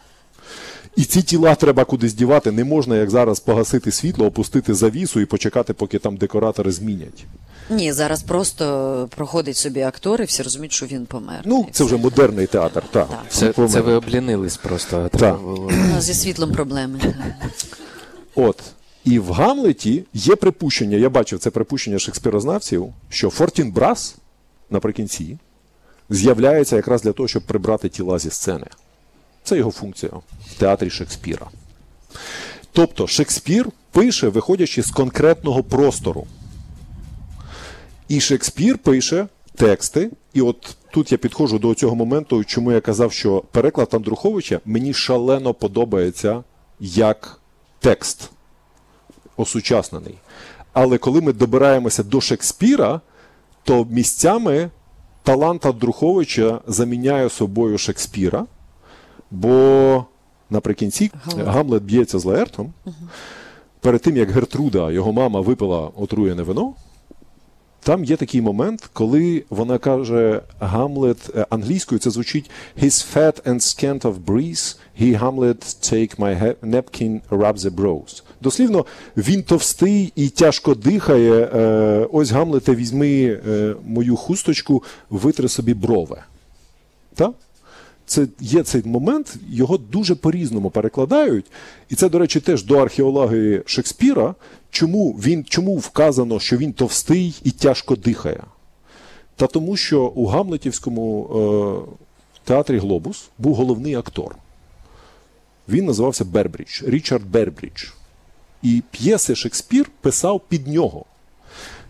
[0.96, 2.52] І ці тіла треба кудись дівати.
[2.52, 7.26] Не можна, як зараз, погасити світло, опустити завісу і почекати, поки там декоратори змінять.
[7.70, 11.42] Ні, зараз просто проходить собі актор, і всі розуміють, що він помер.
[11.46, 12.84] Ну, це вже модерний театр.
[12.92, 13.08] Так.
[13.10, 13.24] Так.
[13.30, 15.10] Це, це ви облінились просто.
[15.12, 15.42] Треба Так.
[15.46, 15.68] було.
[15.68, 17.00] У нас зі світлом проблеми.
[18.36, 18.62] От.
[19.10, 24.16] І в Гамлеті є припущення, я бачив це припущення шекспірознавців, що Фортін Брас
[24.70, 25.38] наприкінці
[26.10, 28.68] з'являється якраз для того, щоб прибрати тіла зі сцени.
[29.44, 30.12] Це його функція
[30.48, 31.48] в театрі Шекспіра.
[32.72, 36.28] Тобто Шекспір пише, виходячи з конкретного простору.
[38.08, 43.12] І Шекспір пише тексти, і от тут я підходжу до цього моменту, чому я казав,
[43.12, 46.44] що переклад Андруховича мені шалено подобається
[46.80, 47.42] як
[47.80, 48.32] текст
[49.40, 50.16] осучаснений.
[50.74, 53.02] Але коли ми добираємося до Шекспіра,
[53.64, 54.70] то місцями
[55.24, 58.46] талант Андруховича заміняє собою Шекспіра,
[59.32, 60.06] бо
[60.50, 61.48] наприкінці Гамлет.
[61.48, 62.74] Гамлет б'ється з Лаертом.
[63.80, 66.74] Перед тим, як Гертруда, його мама, випила отруєне вино,
[67.84, 72.50] там є такий момент, коли вона каже Гамлет е, англійською, це звучить
[72.82, 75.62] His fat and scant of breeze, he Hamlet
[75.94, 78.24] take my napkin, rub the brows.
[78.42, 78.86] Дослівно,
[79.18, 81.50] він товстий і тяжко дихає.
[81.54, 86.18] Е, ось Гамлете, візьми е, мою хусточку, витри собі брови.
[87.16, 87.32] Так?
[88.10, 91.46] Це є цей момент, його дуже по-різному перекладають.
[91.90, 94.36] І це, до речі, теж до археології Шекспіра,
[94.72, 98.44] чому, він, чому вказано, що він товстий і тяжко дихає.
[99.36, 101.92] Та тому, що у Гамлетівському е,
[102.44, 104.36] театрі Глобус був головний актор.
[105.70, 107.84] Він називався Бербрідж, Річард Бербрідж.
[108.64, 111.06] І п'єси Шекспір писав під нього.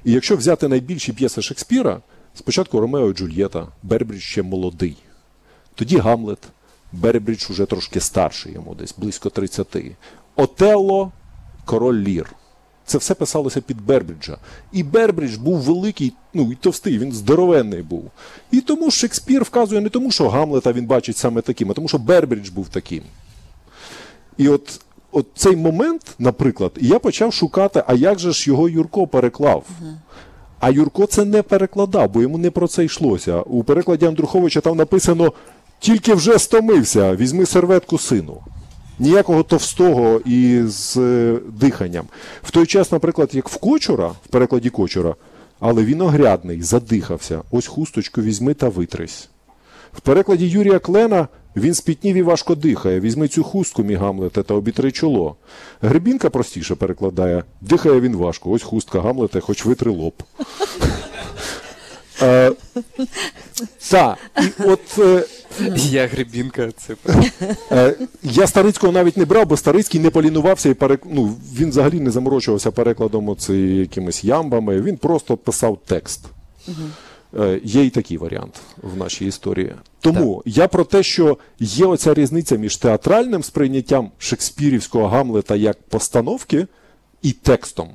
[0.06, 2.02] І якщо взяти найбільші п'єси Шекспіра,
[2.36, 4.96] спочатку Ромео і Джульєта, Бербрідж ще молодий.
[5.80, 6.40] Тоді Гамлет,
[6.92, 9.78] Бербрідж уже трошки старший йому, десь близько 30.
[10.36, 11.12] Отелло,
[11.66, 12.36] король Лір.
[12.86, 14.38] Це все писалося під Бербріджа.
[14.72, 18.12] І Бербрідж був великий, ну і товстий, він здоровенний був.
[18.52, 21.98] І тому Шекспір вказує не тому, що Гамлета він бачить саме таким, а тому, що
[21.98, 23.04] Бербрідж був таким.
[24.38, 29.08] І от, от цей момент, наприклад, я почав шукати, а як же ж його Юрко
[29.08, 29.66] переклав.
[30.60, 33.42] А Юрко це не перекладав, бо йому не про це йшлося.
[33.42, 35.34] У перекладі Андруховича там написано
[35.80, 38.38] тільки вже стомився, візьми серветку сину.
[39.00, 42.06] Ніякого товстого і з е, диханням.
[42.44, 45.16] В той час, наприклад, як в Кочура, в перекладі Кочура,
[45.60, 47.42] але він огрядний, задихався.
[47.52, 49.30] Ось хусточку візьми та витрись.
[49.94, 53.00] В перекладі Юрія Клена він спітнів і важко дихає.
[53.00, 55.36] Візьми цю хустку, мій Гамлете, та обітри чоло.
[55.82, 57.44] Гребінка простіше перекладає.
[57.62, 58.52] Дихає він важко.
[58.52, 60.14] Ось хустка Гамлете, хоч витри лоб.
[62.22, 62.52] Е,
[63.92, 65.24] Так, і от е,
[65.76, 66.96] Я грибінка, це
[67.72, 71.02] е, я Старицького навіть не брав, бо Старицький не полінувався і перек...
[71.06, 74.82] ну, він взагалі не заморочувався перекладом оці якимись ямбами.
[74.82, 76.26] Він просто писав текст.
[77.40, 79.76] Е, Є і такий варіант в нашій історії.
[80.02, 86.68] Тому я про те, що є оця різниця між театральним сприйняттям шекспірівського Гамлета як постановки
[87.22, 87.90] і текстом.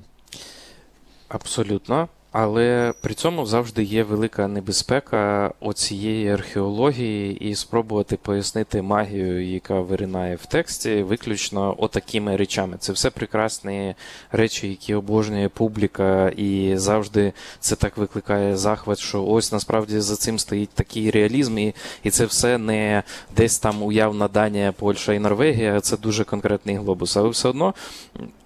[1.29, 2.09] Абсолютно.
[2.37, 10.37] Але при цьому завжди є велика небезпека оцієї археології і спробувати пояснити магію, яка виринає
[10.37, 12.77] в тексті, виключно отакими речами.
[12.79, 13.95] Це все прекрасні
[14.33, 20.39] речі, які обожнює публіка, і завжди це так викликає захват, що ось насправді за цим
[20.39, 23.03] стоїть такий реалізм, і, і це все не
[23.37, 27.17] десь там уявна Данія, Польща і Норвегія, це дуже конкретний глобус.
[27.17, 27.75] Але все одно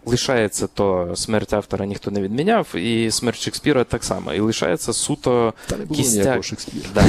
[0.09, 4.33] лишається то смерть автора ніхто не відміняв, і смерть Шекспіра так само.
[4.35, 5.55] І лишається суто.
[6.43, 6.89] Шекспіра.
[6.95, 7.05] Да.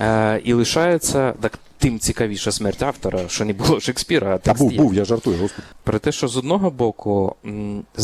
[0.00, 1.58] Е, і лишається так.
[1.78, 4.78] Тим цікавіша смерть автора, що не було Шекспіра, а Та текст був, є.
[4.78, 5.68] був, я жартую, господи.
[5.84, 7.36] Про те, що з одного боку,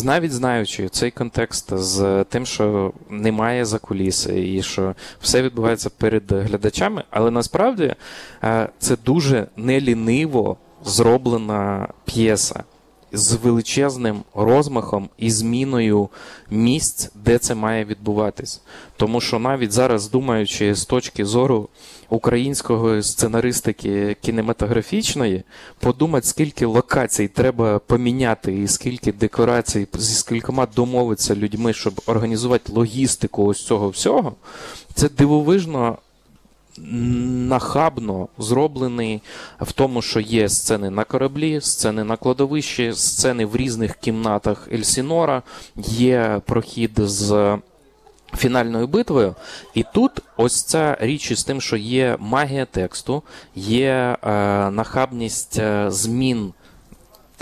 [0.04, 7.04] навіть знаючи цей контекст з тим, що немає закуліси і що все відбувається перед глядачами,
[7.10, 7.94] але насправді
[8.44, 12.64] е, це дуже неліниво зроблена п'єса
[13.12, 16.08] з величезним розмахом і зміною
[16.50, 18.60] місць, де це має відбуватись.
[18.96, 21.68] Тому що навіть зараз, думаючи з точки зору
[22.08, 25.42] української сценаристики кінематографічної,
[25.78, 33.44] подумати, скільки локацій треба поміняти, і скільки декорацій зі скількома домовитися людьми, щоб організувати логістику
[33.44, 34.34] ось цього всього,
[34.94, 35.98] це дивовижно
[36.78, 39.22] нахабно зроблений
[39.60, 45.42] в тому, що є сцени на кораблі, сцени на кладовищі, сцени в різних кімнатах Ельсінора,
[45.76, 47.58] є прохід з.
[48.36, 49.34] Фінальною битвою,
[49.74, 53.22] і тут ось ця річ із тим, що є магія тексту,
[53.54, 54.16] є е,
[54.70, 56.52] нахабність е, змін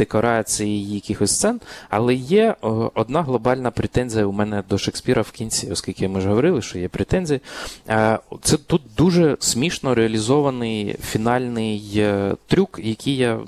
[0.00, 1.60] декорацій, якихось сцен,
[1.90, 6.28] але є е, одна глобальна претензія у мене до Шекспіра в кінці, оскільки ми ж
[6.28, 7.40] говорили, що є претензії.
[7.88, 13.38] Е, Це тут дуже смішно реалізований фінальний е, трюк, який я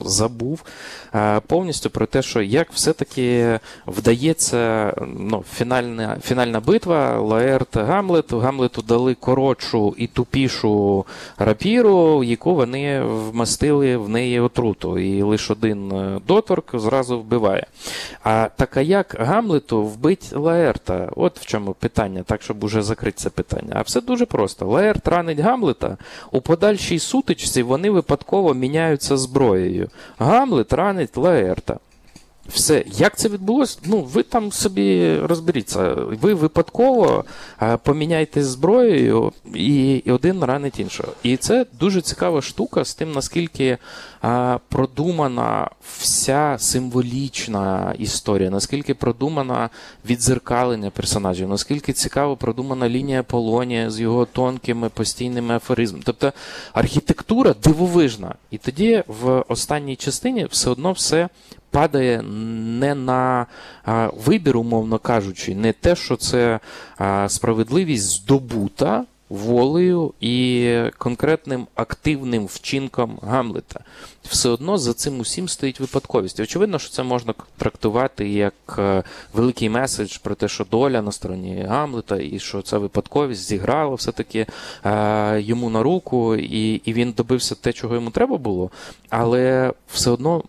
[0.00, 0.62] забув
[1.46, 8.32] повністю про те, що як все-таки вдається ну, фінальна, фінальна битва, Лаерт Гамлет.
[8.32, 11.06] Гамлету дали коротшу і тупішу
[11.38, 14.98] рапіру, яку вони вмастили в неї отруту.
[14.98, 17.66] І лише один е, доторк зразу вбиває.
[18.22, 21.10] А так а як Гамлету вбить Лаерта?
[21.16, 23.72] От в чому питання, так щоб уже закрити це питання.
[23.74, 24.66] А все дуже просто.
[24.66, 25.96] Лаерт ранить Гамлета,
[26.30, 29.88] у подальшій сутичці вони випадково міняються зброєю.
[30.18, 31.78] Гамлет ранить Лаерта.
[32.52, 33.78] Все, як це відбулося?
[33.84, 35.94] Ну, ви там собі розберіться.
[35.94, 37.24] Ви випадково
[37.62, 41.12] е, поміняєте зброєю і, один ранить іншого.
[41.22, 43.78] І це дуже цікава штука з тим, наскільки
[44.68, 49.70] продумана вся символічна історія, наскільки продумана
[50.06, 56.02] відзеркалення персонажів, наскільки цікаво продумана лінія Полонія з його тонкими постійними афоризмами.
[56.06, 56.32] Тобто
[56.72, 58.34] архітектура дивовижна.
[58.50, 61.28] І тоді в останній частині все одно все
[61.70, 63.46] падає не на
[63.84, 66.60] а, вибір, умовно кажучи, не те, що це
[66.98, 73.80] а, справедливість здобута волею і конкретним активним вчинком Гамлета.
[74.22, 76.40] Все одно за цим усім стоїть випадковість.
[76.40, 79.02] Очевидно, що це можна трактувати як е,
[79.32, 84.46] великий меседж про те, що доля на стороні Гамлета, і що ця випадковість зіграла все-таки
[84.84, 88.70] е, йому на руку, і, і він добився те, чого йому треба було.
[89.08, 90.42] Але все одно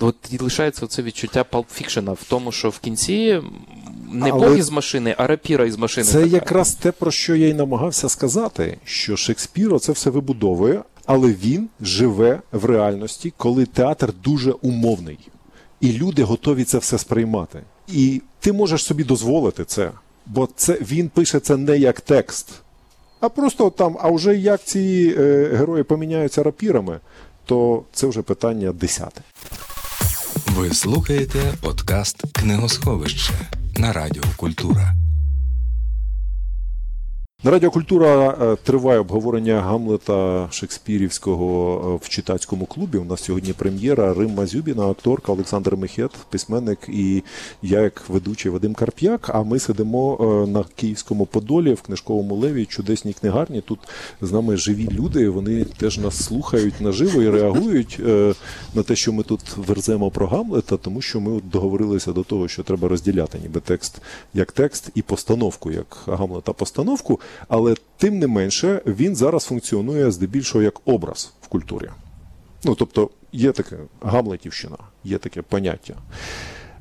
[0.00, 3.40] от лишається це відчуття Fiction в тому, що в кінці
[4.12, 6.06] не Але Бог із машини, а рапіра із машини.
[6.06, 6.34] Це така.
[6.34, 11.68] якраз те, про що я й намагався сказати, що Шекспір це все вибудовує, але він
[11.80, 15.18] живе в реальності, коли театр дуже умовний,
[15.80, 17.62] і люди готові це все сприймати.
[17.88, 19.90] І ти можеш собі дозволити це,
[20.26, 22.48] бо це він пише це не як текст,
[23.20, 27.00] а просто там, а вже як ці е, герої поміняються рапірами,
[27.44, 29.20] то це вже питання десяте.
[30.46, 34.94] Ви слухаєте подкаст Книгосховище на Радіо Культура.
[37.44, 42.98] На Радіо Культура е, триває обговорення Гамлета Шекспірівського е, в читацькому клубі.
[42.98, 47.22] У нас сьогодні прем'єра Римма Зюбіна, акторка Олександр Мехет, письменник і
[47.62, 49.30] я, як ведучий Вадим Карп'як.
[49.34, 53.60] А ми сидимо е, на Київському Подолі в книжковому леві, чудесній книгарні.
[53.60, 53.78] Тут
[54.20, 55.28] з нами живі люди.
[55.28, 58.00] Вони теж нас слухають наживо і реагують
[58.74, 62.62] на те, що ми тут верземо про Гамлета, тому що ми договорилися до того, що
[62.62, 64.02] треба розділяти ніби текст
[64.34, 67.20] як текст і постановку як Гамлета постановку.
[67.48, 71.88] Але тим не менше він зараз функціонує здебільшого як образ в культурі.
[72.64, 75.94] Ну тобто є таке Гамлетівщина, є таке поняття.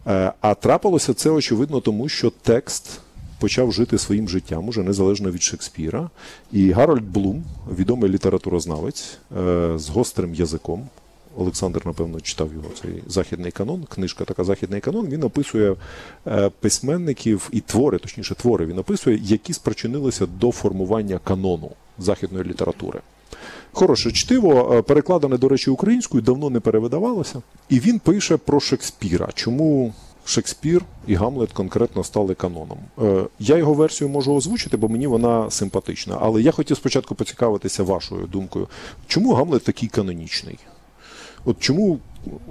[0.08, 3.00] Е, А трапилося це очевидно тому, що текст
[3.40, 6.10] почав жити своїм життям уже незалежно від Шекспіра.
[6.52, 7.44] І Гарольд Блум,
[7.78, 10.90] відомий літературознавець е, з гострим язиком.
[11.38, 13.84] Олександр, напевно, читав його цей західний канон.
[13.84, 15.08] Книжка така західний канон.
[15.08, 15.76] Він описує
[16.28, 23.00] е, письменників і твори, точніше, твори він описує, які спричинилися до формування канону західної літератури.
[23.72, 27.42] Хороше чтиво, е, перекладене, до речі, українською, давно не перевидавалося.
[27.70, 29.30] І він пише про Шекспіра.
[29.34, 29.94] Чому
[30.26, 32.78] Шекспір і Гамлет конкретно стали каноном?
[33.02, 36.18] Е, Я його версію можу озвучити, бо мені вона симпатична.
[36.22, 38.68] Але я хотів спочатку поцікавитися вашою думкою.
[39.08, 40.60] Чому Гамлет такий канонічний?
[41.46, 42.00] От чому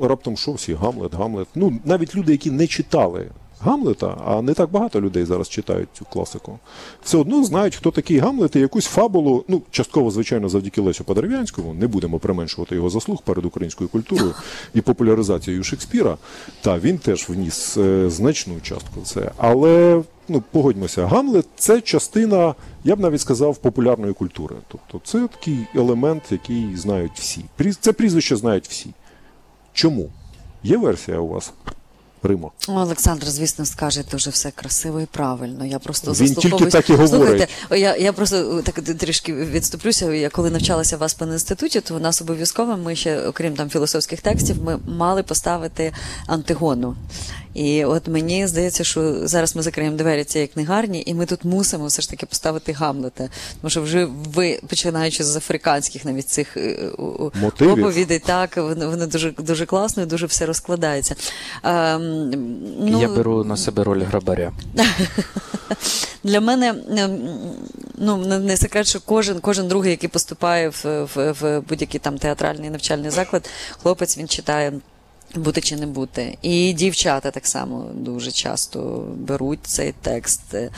[0.01, 1.49] раптом що всі Гамлет, Гамлет?
[1.55, 3.31] Ну, навіть люди, які не читали
[3.61, 6.59] Гамлета, а не так багато людей зараз читають цю класику,
[7.03, 11.75] все одно знають, хто такий Гамлет і якусь фабулу, ну, частково, звичайно, завдяки Лесю Подерев'янському,
[11.75, 14.35] не будемо применшувати його заслуг перед українською культурою
[14.75, 16.17] і популяризацією Шекспіра.
[16.63, 19.31] Та він теж вніс е, значну частку в це.
[19.37, 22.55] Але ну, погодьмося, Гамлет це частина,
[22.85, 24.57] я б навіть сказав, популярної культури.
[24.69, 27.45] Тобто це такий елемент, який знають всі.
[27.81, 28.91] Це прізвище знають всі.
[29.73, 30.11] Чому?
[30.63, 31.53] Є версія у вас,
[32.23, 32.53] Римо?
[32.69, 35.67] Олександр, звісно, скаже дуже все красиво і правильно.
[35.67, 37.11] Я просто Він тільки так і говорить.
[37.11, 40.13] Слухайте, я, я просто е, так трішки відступлюся.
[40.13, 44.21] Я коли навчалася в Аспен інституті, то у нас обов'язково ми ще, окрім там філософських
[44.21, 45.93] текстів, ми мали поставити
[46.27, 46.97] Антигону.
[47.55, 51.87] І от мені здається, що зараз ми закриємо двері цієї книгарні, і ми тут мусимо
[51.87, 53.29] все ж таки поставити Гамлета.
[53.61, 56.91] Тому що вже ви, починаючи з африканських навіть цих е,
[57.35, 57.73] Мотивів.
[57.73, 61.15] оповідей, так, воно, дуже, дуже класно і дуже все розкладається.
[61.65, 62.31] Ем,
[62.81, 64.53] ну, Я беру на себе роль грабаря.
[66.25, 67.19] Для мене ем,
[67.99, 72.71] ну не секрет, що кожен, кожен другий, який поступає в, в, в будь-який там театральний
[72.71, 73.51] навчальний заклад,
[73.83, 74.73] хлопець він читає.
[75.35, 76.39] Бути чи не бути.
[76.43, 80.55] І дівчата так само дуже часто беруть цей текст.
[80.55, 80.71] Е,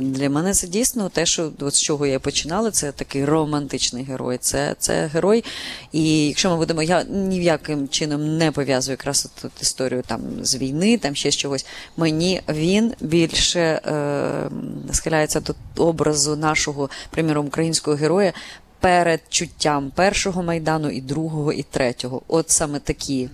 [0.00, 4.38] Для мене це дійсно те, що от з чого я починала, це такий романтичний герой.
[4.38, 5.44] Це, це герой.
[5.92, 10.20] І якщо ми будемо, я ні в яким чином не пов'язую якраз от історію там
[10.42, 11.66] з війни, там ще з чогось.
[11.96, 14.50] Мені він більше е,
[14.92, 18.32] схиляється до образу нашого, приміром, українського героя.
[18.80, 22.22] Перед чуттям першого майдану і другого, і третього.
[22.28, 23.28] От саме такі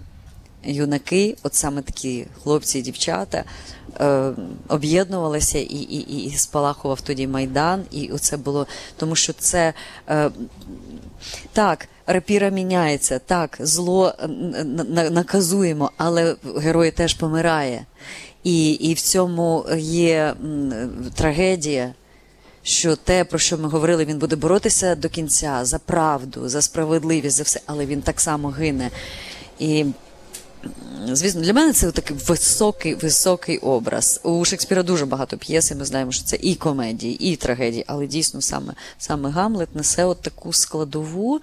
[0.64, 3.44] юнаки, от саме такі хлопці і дівчата
[4.00, 4.32] е,
[4.68, 7.82] об'єднувалися і, і, і, і спалахував тоді майдан.
[7.90, 9.74] І оце було тому, що це
[10.08, 10.30] е,
[11.52, 11.88] так.
[12.10, 17.86] Рапіра міняється, так, зло н- наказуємо, але герой теж помирає.
[18.44, 20.34] І, і в цьому є
[21.14, 21.94] трагедія,
[22.62, 27.36] що те, про що ми говорили, він буде боротися до кінця за правду, за справедливість,
[27.36, 28.90] за все, але він так само гине.
[29.58, 29.86] І
[31.12, 34.20] Звісно, для мене це такий високий, високий образ.
[34.22, 38.06] У Шекспіра дуже багато п'єс, і ми знаємо, що це і комедії, і трагедії, але
[38.06, 41.40] дійсно саме, саме Гамлет несе от таку складову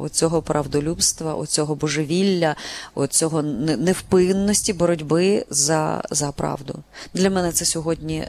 [0.00, 2.56] оцього правдолюбства, оцього божевілля,
[2.94, 6.78] оцього невпинності боротьби за, за правду.
[7.14, 8.24] Для мене це сьогодні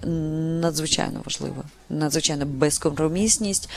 [0.61, 3.69] надзвичайно важливо, надзвичайно безкомпромісність.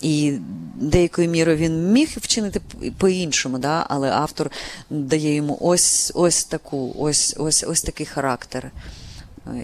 [0.00, 0.38] І
[0.74, 2.60] деякою мірою він міг вчинити
[2.98, 3.86] по-іншому, да?
[3.88, 4.50] але автор
[4.90, 8.70] дає йому ось, ось таку, ось, ось, ось такий характер.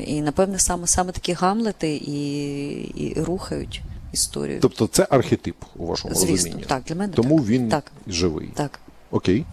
[0.07, 3.83] І напевне саме, саме такі гамлети і, і рухають
[4.17, 4.59] історію.
[4.63, 6.63] Тобто це архетип у вашому Звісно, розумінні.
[6.69, 7.47] так, для мене Тому так.
[7.49, 7.93] він Так.
[8.07, 8.49] живий.
[8.55, 8.81] Так.
[9.11, 9.45] Окей.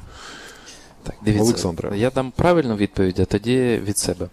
[1.03, 1.97] Так, дивіться, Олександре.
[1.97, 4.27] я дам правильну відповідь, а тоді від себе.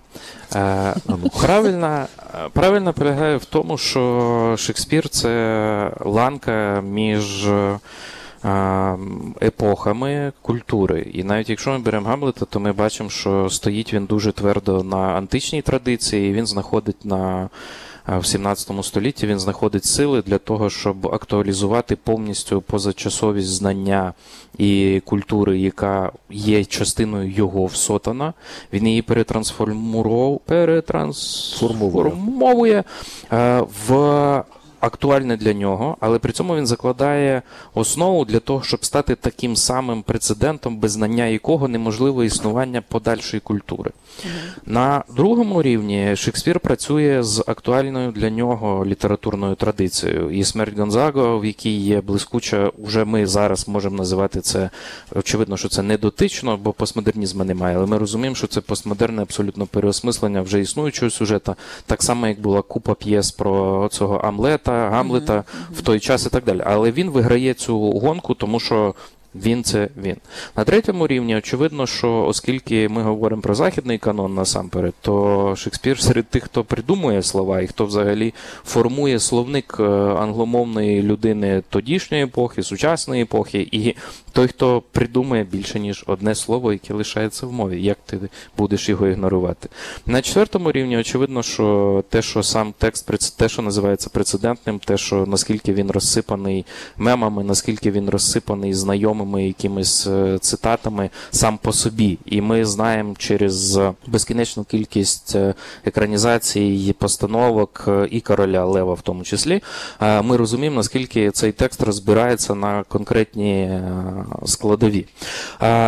[0.54, 0.94] Е,
[1.40, 2.06] правильна,
[2.52, 7.78] правильна полягає в тому, що Шекспір це ланка між е,
[9.42, 11.10] епохами культури.
[11.12, 14.96] І навіть якщо ми беремо Гамлета, то ми бачимо, що стоїть він дуже твердо на
[14.96, 17.48] античній традиції, і він знаходить на.
[18.18, 24.12] В 17 столітті він знаходить сили для того, щоб актуалізувати повністю позачасовість знання
[24.58, 28.32] і культури, яка є частиною його всотана.
[28.72, 32.84] Він її перетрансформував, перетрансформовує
[33.32, 34.42] е, в
[34.80, 37.42] актуальне для нього, але при цьому він закладає
[37.74, 43.90] основу для того, щоб стати таким самим прецедентом, без знання якого неможливе існування подальшої культури.
[44.66, 50.30] На другому рівні Шекспір працює з актуальною для нього літературною традицією.
[50.30, 54.70] І смерть Гонзаго, в якій є блискуча, вже ми зараз можемо називати це.
[55.14, 57.76] Очевидно, що це не дотично, бо постмодернізму немає.
[57.76, 61.56] Але ми розуміємо, що це постмодерне абсолютно переосмислення вже існуючого сюжета,
[61.86, 66.44] так само як була купа п'єс про цього Амлета, Гамлета в той час і так
[66.44, 66.62] далі.
[66.64, 68.94] Але він виграє цю гонку, тому що.
[69.34, 70.16] Він це він.
[70.56, 76.26] На третьому рівні, очевидно, що оскільки ми говоримо про західний канон насамперед, то Шекспір серед
[76.26, 79.82] тих, хто придумує слова і хто взагалі формує словник е,
[80.18, 83.94] англомовної людини тодішньої епохи, сучасної епохи, і
[84.32, 88.18] той, хто придумує більше ніж одне слово, яке лишається в мові, як ти
[88.56, 89.68] будеш його ігнорувати.
[90.06, 95.26] На четвертому рівні, очевидно, що те, що сам текст те, що називається прецедентним, те, що
[95.26, 96.66] наскільки він розсипаний
[96.96, 102.18] мемами, наскільки він розсипаний знайомими якимись е, цитатами сам по собі.
[102.26, 105.54] І ми знаємо через безкінечну кількість е,
[105.84, 109.62] екранізацій, постановок е, і короля Лева, в тому числі,
[110.00, 113.80] ми розуміємо, наскільки цей текст розбирається на конкретні
[114.46, 115.06] складові.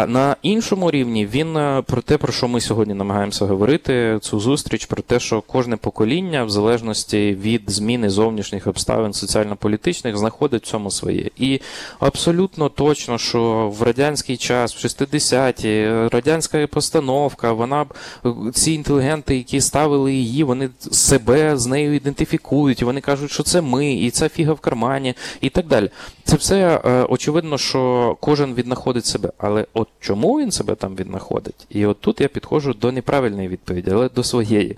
[0.06, 4.86] На іншому рівні він е, про те, про що ми сьогодні намагаємося говорити, цю зустріч,
[4.86, 10.90] про те, що кожне покоління, в залежності від зміни зовнішніх обставин соціально-політичних, знаходить в цьому
[10.90, 11.30] своє.
[11.36, 11.60] І
[12.00, 19.36] абсолютно точно, що в радянський час, в 60-ті, е, радянська постановка, вона б- ці інтелігенти,
[19.36, 24.28] які ставили її, вони себе з нею ідентифікують, вони кажуть, що це ми, і це
[24.28, 25.90] фіга в кармані, і так далі.
[26.24, 29.32] Це все е, очевидно, що кожен віднаходить себе.
[29.38, 31.66] Але от чому він себе там віднаходить?
[31.70, 34.76] І от тут я підходжу до неправильної відповіді, але до своєї.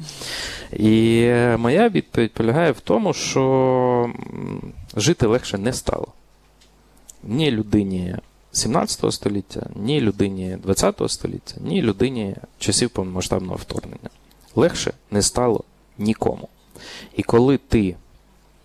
[0.73, 4.13] І е, моя відповідь полягає в тому, що
[4.97, 6.09] жити легше не стало.
[7.23, 8.17] Ні людині
[8.53, 14.11] 17 століття, ні людині 20 століття, ні людині часів повномасштабного вторгнення.
[14.55, 15.65] Легше не стало
[15.99, 16.49] нікому.
[17.17, 17.97] І коли ти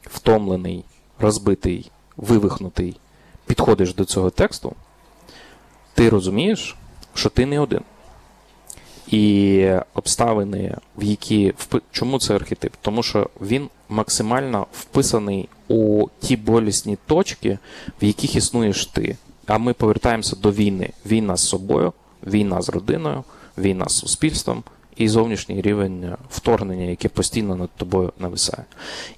[0.04, 0.84] втомлений,
[1.20, 2.96] розбитий, вивихнутий,
[3.50, 4.74] підходиш до цього тексту,
[5.94, 6.76] ти розумієш,
[7.14, 7.82] що ти не один.
[9.08, 11.54] І обставини, в які
[11.92, 12.74] чому це архетип?
[12.82, 17.58] Тому що він максимально вписаний у ті болісні точки,
[18.02, 19.18] в яких існуєш ти.
[19.48, 21.94] А ми повертаємося до війни: війна з собою,
[22.24, 23.24] війна з родиною,
[23.58, 24.64] війна з суспільством
[25.00, 28.66] і зовнішній рівень вторгнення, яке постійно над тобою нависає.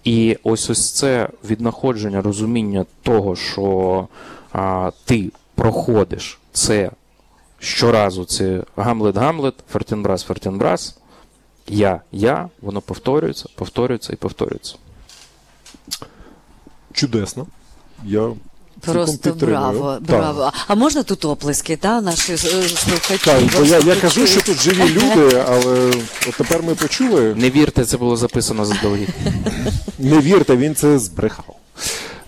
[0.03, 4.07] І ось ось це віднаходження розуміння того, що
[4.51, 6.91] а, ти проходиш це
[7.59, 10.97] щоразу це Гамлет-Гамлет, Фертінбрас, Фертінбрас,
[11.67, 14.75] я, я, воно повторюється, повторюється і повторюється.
[16.93, 17.47] Чудесно.
[18.03, 18.31] Я
[18.81, 19.59] Просто підтримую.
[19.59, 20.01] браво, Так.
[20.01, 20.51] браво.
[20.67, 23.25] А можна тут оплески, та, наші е, слухачі?
[23.25, 25.91] Так, бо я, я кажу, що тут живі люди, але
[26.29, 27.35] от тепер ми почули.
[27.35, 29.09] Не вірте, це було записано заздалегідь.
[29.99, 31.55] Не вірте, він це збрехав.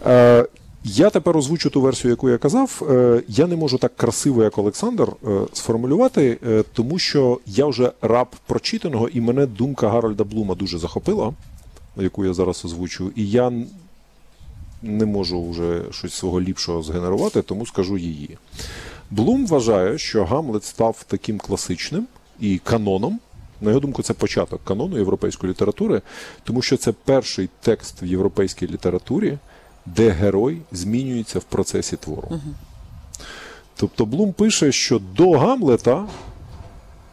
[0.06, 0.46] Е,
[0.86, 2.82] я тепер озвучу ту версію, яку я казав.
[2.92, 7.92] Е, я не можу так красиво, як Олександр, е, сформулювати, е, тому що я вже
[8.02, 11.34] раб прочитаного, і мене думка Гарольда Блума дуже захопила,
[11.98, 13.12] яку я зараз озвучу.
[13.16, 13.52] І я
[14.84, 18.38] не можу вже щось свого ліпшого згенерувати, тому скажу її.
[19.12, 22.08] Блум вважає, що Гамлет став таким класичним
[22.40, 23.20] і каноном.
[23.62, 26.02] На його думку, це початок канону європейської літератури,
[26.44, 29.38] тому що це перший текст в європейській літературі,
[29.86, 32.40] де герой змінюється в процесі твору.
[33.76, 36.08] Тобто Блум пише, що до Гамлета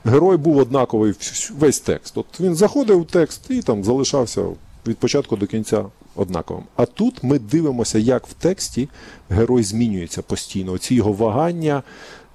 [0.05, 1.15] герой був однаковий
[1.59, 2.19] весь текст.
[2.19, 4.45] От він заходив в текст і там залишався
[4.87, 6.65] від початку до кінця однаковим.
[6.77, 8.89] А тут ми дивимося, як в тексті
[9.29, 10.79] герой змінюється постійно.
[10.79, 11.83] Ці його вагання,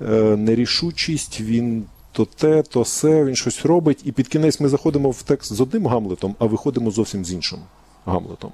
[0.02, 0.06] е,
[0.38, 4.02] нерішучість, він то те, то се, він щось робить.
[4.06, 7.60] І під кінець ми заходимо в текст з одним Гамлетом, а виходимо зовсім з іншим
[8.06, 8.52] Гамлетом.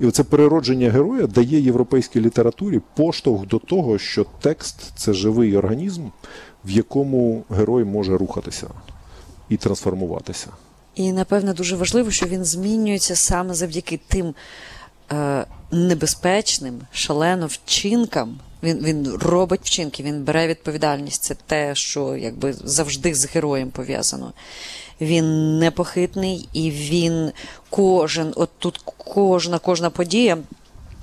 [0.00, 6.02] І оце переродження героя дає європейській літературі поштовх до того, що текст це живий організм,
[6.64, 8.68] в якому герой може рухатися
[9.48, 10.48] і трансформуватися.
[10.96, 14.34] І напевне дуже важливо, що він змінюється саме завдяки тим
[15.12, 18.40] е, небезпечним, шалено вчинкам.
[18.62, 21.22] Він, він робить вчинки, він бере відповідальність.
[21.22, 24.32] Це те, що якби завжди з героєм пов'язано.
[25.00, 27.32] Він непохитний і він
[27.70, 30.38] кожен, от тут кожна, кожна подія.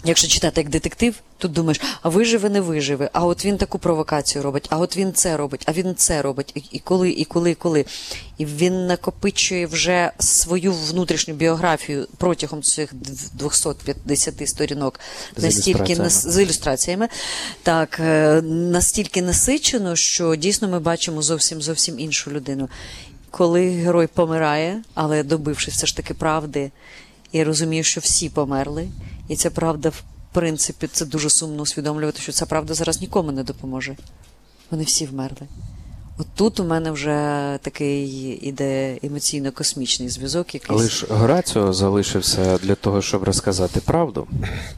[0.04, 4.44] Якщо читати як детектив, тут думаєш, а виживе, не виживе, а от він таку провокацію
[4.44, 7.52] робить, а от він це робить, а він це робить, і, і коли, і коли,
[7.52, 7.86] і коли.
[8.38, 15.00] І він накопичує вже свою внутрішню біографію протягом цих дв- 250 сторінок
[15.38, 17.08] З настільки з ілюстраціями,
[17.64, 22.70] так е, настільки насичено, що дійсно ми бачимо зовсім зовсім іншу людину.
[23.32, 26.72] Коли герой помирає, але добившись все ж таки правди,
[27.32, 28.88] і розуміє, що всі померли,
[29.28, 30.04] і ця правда, в
[30.34, 33.96] принципі, це дуже сумно усвідомлювати, що ця правда зараз нікому не допоможе.
[34.72, 35.48] Вони всі вмерли.
[36.18, 38.06] От тут у мене вже такий
[38.42, 40.80] іде емоційно-космічний зв'язок, якийсь.
[40.80, 44.28] Але ж Гораціо залишився для того, щоб розказати правду.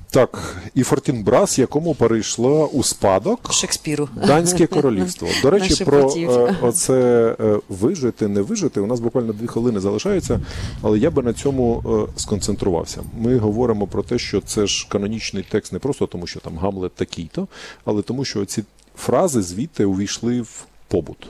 [0.10, 4.10] Так, і Фортінбрас, якому перейшло у спадок Шекспіру.
[4.28, 5.28] Данське королівство.
[5.42, 8.80] До речі, Наші про е, оце е, вижити, не вижити.
[8.80, 10.42] У нас буквально дві хвилини залишаються,
[10.82, 13.04] але я би на цьому е, сконцентрувався.
[13.18, 16.96] Ми говоримо про те, що це ж канонічний текст не просто тому, що там Гамлет
[16.96, 17.48] такий-то,
[17.86, 18.64] але тому, що ці
[18.96, 20.66] фрази звідти увійшли в
[20.96, 21.28] побут.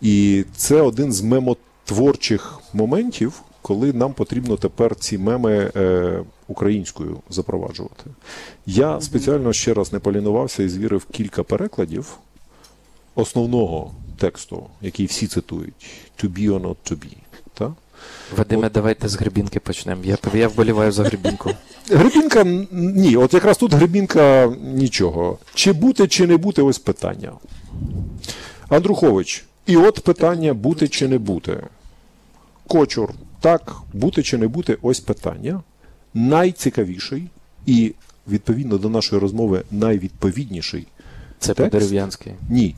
[0.00, 6.18] І це один з мемотворчих моментів, коли нам потрібно тепер ці меми е,
[6.48, 8.04] українською запроваджувати.
[8.66, 12.18] Я спеціально ще раз не полінувався і звірив кілька перекладів
[13.14, 15.74] основного тексту, який всі цитують:
[16.22, 17.16] to be or not to be.
[17.54, 17.74] Та?
[18.36, 20.02] Вадиме, давайте з грибінки почнемо.
[20.04, 21.50] Я, я вболіваю за грибінку.
[21.90, 25.38] Грибінка ні, от якраз тут грибінка нічого.
[25.54, 27.32] Чи бути, чи не бути, ось питання.
[28.72, 31.62] Андрухович, і от питання бути чи не бути.
[32.66, 35.62] Кочур, так, бути чи не бути, ось питання.
[36.14, 37.28] Найцікавіший
[37.66, 37.94] і,
[38.28, 40.86] відповідно до нашої розмови, найвідповідніший.
[41.38, 41.70] Це Текст?
[41.70, 42.34] по-дерев'янськи.
[42.48, 42.74] Ні.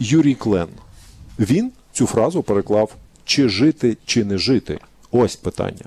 [0.00, 0.68] Юрій Клен.
[1.38, 4.78] Він цю фразу переклав чи жити, чи не жити.
[5.10, 5.86] Ось питання.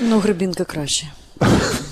[0.00, 1.06] Ну, Гребінка краще.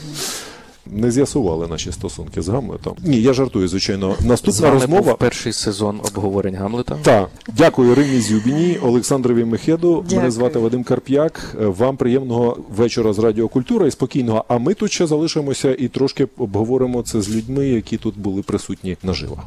[0.93, 2.97] Не з'ясували наші стосунки з Гамлетом.
[3.05, 4.15] Ні, я жартую, звичайно.
[4.21, 5.03] З Наступна вами розмова.
[5.03, 6.97] був перший сезон обговорень Гамлета.
[7.03, 10.05] Так, дякую Ірині Зюбіній, Олександрові Мехеду.
[10.13, 11.57] Мене звати Вадим Карп'як.
[11.61, 14.45] Вам приємного вечора з Радіокультура і спокійного.
[14.49, 18.97] А ми тут ще залишимося і трошки обговоримо це з людьми, які тут були присутні
[19.03, 19.43] наживо.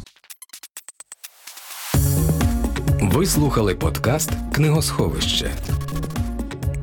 [3.02, 5.52] Ви слухали подкаст Книгосховище.